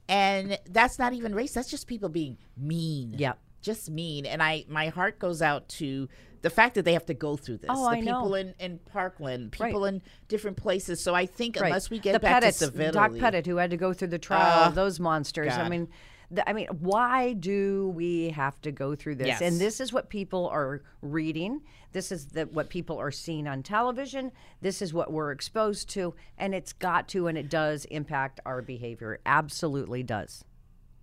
and 0.09 0.59
that's 0.69 0.99
not 0.99 1.13
even 1.13 1.35
race. 1.35 1.53
That's 1.53 1.71
just 1.71 1.87
people 1.87 2.09
being 2.09 2.39
mean. 2.57 3.15
Yep. 3.19 3.39
Just 3.69 3.91
mean. 3.91 4.25
And 4.25 4.43
I, 4.43 4.65
my 4.69 4.89
heart 4.89 5.19
goes 5.19 5.43
out 5.43 5.69
to 5.81 6.09
the 6.41 6.49
fact 6.49 6.75
that 6.77 6.85
they 6.87 6.95
have 6.95 7.05
to 7.07 7.15
go 7.15 7.37
through 7.37 7.59
this. 7.59 7.69
Oh, 7.69 7.83
the 7.85 7.97
I 7.97 8.01
know. 8.01 8.21
people 8.23 8.35
in, 8.37 8.55
in 8.59 8.79
Parkland, 8.93 9.55
Right. 9.61 9.67
people 9.69 9.85
in 9.85 10.01
different 10.29 10.57
places. 10.57 11.03
So 11.03 11.15
I 11.15 11.27
think 11.27 11.57
Right. 11.57 11.67
unless 11.67 11.91
we 11.91 11.99
get 11.99 12.13
the 12.15 12.21
back 12.21 12.43
Pettits, 12.43 12.59
to 12.61 12.65
civility, 12.67 12.95
Doc 12.95 13.13
Petit, 13.19 13.51
who 13.51 13.57
had 13.57 13.71
to 13.71 13.77
go 13.77 13.93
through 13.93 14.09
the 14.09 14.19
trial 14.19 14.63
Ah, 14.65 14.69
of 14.69 14.75
those 14.75 14.99
monsters. 14.99 15.53
I 15.53 15.69
mean, 15.69 15.89
the, 16.31 16.49
I 16.49 16.53
mean, 16.53 16.69
why 16.81 17.33
do 17.35 17.89
we 17.95 18.31
have 18.31 18.61
to 18.63 18.71
go 18.73 18.95
through 18.95 19.17
this? 19.17 19.27
Yes. 19.27 19.41
And 19.43 19.61
this 19.61 19.81
is 19.81 19.93
what 19.93 20.09
people 20.09 20.49
are 20.49 20.83
reading. 21.03 21.61
This 21.93 22.13
is 22.13 22.27
the, 22.27 22.45
what 22.47 22.69
people 22.71 22.99
are 22.99 23.11
seeing 23.11 23.47
on 23.49 23.63
television. 23.63 24.31
This 24.61 24.81
is 24.81 24.93
what 24.95 25.11
we're 25.13 25.33
exposed 25.33 25.89
to, 25.91 26.15
and 26.37 26.55
it's 26.55 26.73
got 26.73 27.09
to, 27.09 27.27
and 27.29 27.37
it 27.37 27.49
does 27.51 27.85
impact 27.87 28.41
our 28.47 28.63
behavior. 28.63 29.15
It 29.15 29.23
absolutely 29.27 30.03
does. 30.03 30.45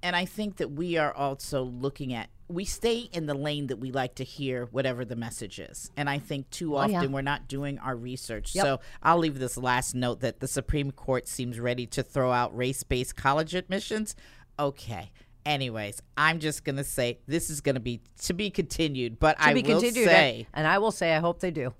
And 0.03 0.15
I 0.15 0.25
think 0.25 0.58
that 0.58 0.71
we 0.71 0.97
are 0.97 1.13
also 1.13 1.63
looking 1.63 2.13
at 2.13 2.29
we 2.47 2.63
stay 2.63 3.10
in 3.12 3.25
the 3.25 3.34
lane 3.34 3.67
that 3.67 3.77
we 3.77 3.91
like 3.91 4.13
to 4.15 4.23
hear 4.23 4.65
whatever 4.67 5.03
the 5.03 5.15
message 5.15 5.58
is. 5.58 5.89
And 5.97 6.08
I 6.08 6.19
think 6.19 6.47
too 6.51 6.75
often 6.77 6.95
Oh, 6.95 7.01
yeah. 7.01 7.08
we're 7.08 7.21
not 7.23 7.47
doing 7.47 7.79
our 7.79 7.95
research. 7.95 8.53
Yep. 8.53 8.63
So 8.63 8.79
I'll 9.01 9.17
leave 9.17 9.39
this 9.39 9.58
last 9.58 9.95
note 9.95 10.19
that 10.19 10.41
the 10.41 10.47
Supreme 10.47 10.91
Court 10.91 11.27
seems 11.27 11.60
ready 11.60 11.88
to 11.88 12.03
throw 12.03 12.31
out 12.31 12.55
race 12.55 12.84
based 12.84 13.15
college 13.15 13.55
admissions. 13.55 14.15
Okay. 14.60 15.12
Anyways, 15.43 16.01
I'm 16.17 16.39
just 16.39 16.63
gonna 16.63 16.84
say 16.84 17.19
this 17.27 17.49
is 17.49 17.62
gonna 17.62 17.79
be 17.79 18.01
to 18.23 18.34
be 18.34 18.51
continued, 18.51 19.19
but 19.19 19.38
To 19.39 19.47
I 19.47 19.53
be 19.55 19.62
will 19.63 19.79
continued. 19.81 20.05
say, 20.08 20.47
and 20.53 20.67
I 20.67 20.77
will 20.77 20.91
say, 20.91 21.13
I 21.15 21.19
hope 21.19 21.39
they 21.39 21.51
do. 21.51 21.73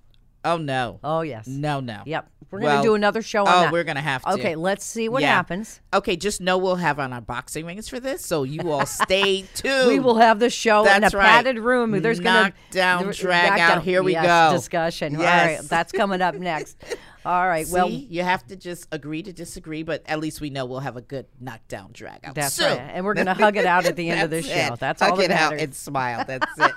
Oh 0.45 0.58
no, 0.58 0.99
Oh 1.03 1.21
yes. 1.21 1.47
no, 1.47 1.79
no. 1.81 2.03
Yep. 2.05 2.29
We're 2.51 2.60
Well, 2.62 2.77
gonna 2.77 2.84
do 2.84 2.93
another 2.95 3.21
show 3.23 3.41
on 3.41 3.47
oh, 3.47 3.60
that. 3.63 3.71
we're 3.73 3.84
gonna 3.84 4.01
have 4.01 4.21
to. 4.23 4.29
Okay, 4.34 4.55
let's 4.55 4.86
see 4.86 5.10
what 5.10 5.23
Yeah. 5.23 5.34
happens. 5.36 5.81
Okay, 5.93 6.15
just 6.15 6.39
know 6.39 6.58
we'll 6.58 6.75
have 6.77 6.99
on 6.99 7.12
our 7.12 7.19
boxing 7.19 7.65
rings 7.65 7.89
for 7.89 7.99
this, 7.99 8.23
so 8.25 8.43
you 8.43 8.71
all 8.71 8.86
stay 8.86 9.41
tuned. 9.55 9.88
We 9.89 9.99
will 9.99 10.17
have 10.17 10.39
the 10.39 10.49
show 10.51 10.81
in 10.86 10.97
a 10.97 10.99
That's 11.01 11.13
right. 11.15 11.25
padded 11.25 11.58
room. 11.60 11.91
There's 12.01 12.19
gonna 12.19 12.53
Knockdown, 12.71 13.03
there- 13.05 13.13
drag 13.13 13.60
out. 13.60 13.84
Here 13.84 14.01
we 14.03 14.13
yes, 14.13 14.51
go. 14.51 14.55
Discussion. 14.55 15.19
Yes. 15.19 15.60
right, 15.62 15.69
that's 15.69 15.91
coming 15.91 16.21
up 16.21 16.36
next. 16.36 16.77
All 17.25 17.47
right. 17.47 17.65
See, 17.65 17.73
well, 17.73 17.89
you 17.89 18.21
have 18.21 18.45
to 18.47 18.55
just 18.55 18.88
agree 18.91 19.23
to 19.23 19.34
disagree, 19.34 19.81
but 19.81 20.03
at 20.05 20.19
least 20.19 20.39
we 20.39 20.51
know 20.51 20.65
we'll 20.65 20.79
have 20.81 20.95
a 20.95 21.01
good 21.01 21.25
knockdown 21.41 21.89
drag 21.91 22.19
out. 22.23 22.36
That's 22.36 22.53
soon. 22.53 22.67
right. 22.77 22.91
And 22.93 23.03
we're 23.03 23.13
gonna 23.15 23.34
hug 23.34 23.58
it 23.58 23.65
out 23.65 23.86
at 23.86 23.95
the 23.95 24.12
end 24.12 24.21
of 24.21 24.29
this 24.29 24.45
show. 24.45 24.73
it. 24.73 24.79
That's 24.79 25.01
hug 25.01 25.12
all 25.12 25.17
that 25.17 25.23
it 25.25 25.31
out 25.31 25.49
matters. 25.53 25.62
and 25.63 25.75
smile. 25.75 26.23
That's 26.25 26.45
it. 26.60 26.71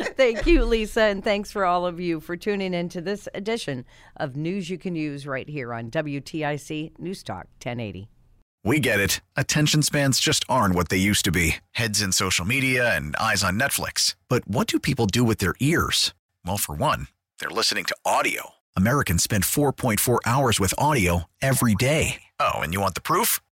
Thank 0.16 0.46
you, 0.46 0.64
Lisa, 0.64 1.02
and 1.02 1.22
thanks 1.22 1.52
for 1.52 1.64
all 1.64 1.84
of 1.84 2.00
you 2.00 2.20
for 2.20 2.36
tuning 2.36 2.72
in 2.72 2.88
to 2.90 3.00
this 3.00 3.28
edition 3.34 3.84
of 4.16 4.36
News 4.36 4.70
You 4.70 4.78
Can 4.78 4.94
Use 4.94 5.26
right 5.26 5.48
here 5.48 5.74
on 5.74 5.90
WTIC 5.90 6.98
News 6.98 7.22
Talk 7.22 7.46
1080. 7.62 8.08
We 8.64 8.80
get 8.80 9.00
it. 9.00 9.20
Attention 9.36 9.82
spans 9.82 10.20
just 10.20 10.44
aren't 10.48 10.74
what 10.74 10.88
they 10.90 10.96
used 10.96 11.24
to 11.24 11.32
be 11.32 11.56
heads 11.72 12.00
in 12.00 12.12
social 12.12 12.44
media 12.44 12.94
and 12.94 13.16
eyes 13.16 13.42
on 13.42 13.58
Netflix. 13.58 14.16
But 14.28 14.46
what 14.46 14.66
do 14.66 14.78
people 14.78 15.06
do 15.06 15.24
with 15.24 15.38
their 15.38 15.54
ears? 15.60 16.14
Well, 16.44 16.58
for 16.58 16.74
one, 16.74 17.08
they're 17.38 17.50
listening 17.50 17.84
to 17.86 17.96
audio. 18.04 18.50
Americans 18.76 19.22
spend 19.22 19.44
4.4 19.44 20.18
hours 20.24 20.60
with 20.60 20.74
audio 20.78 21.24
every 21.42 21.74
day. 21.74 22.22
Oh, 22.38 22.60
and 22.60 22.72
you 22.72 22.80
want 22.80 22.94
the 22.94 23.00
proof? 23.00 23.40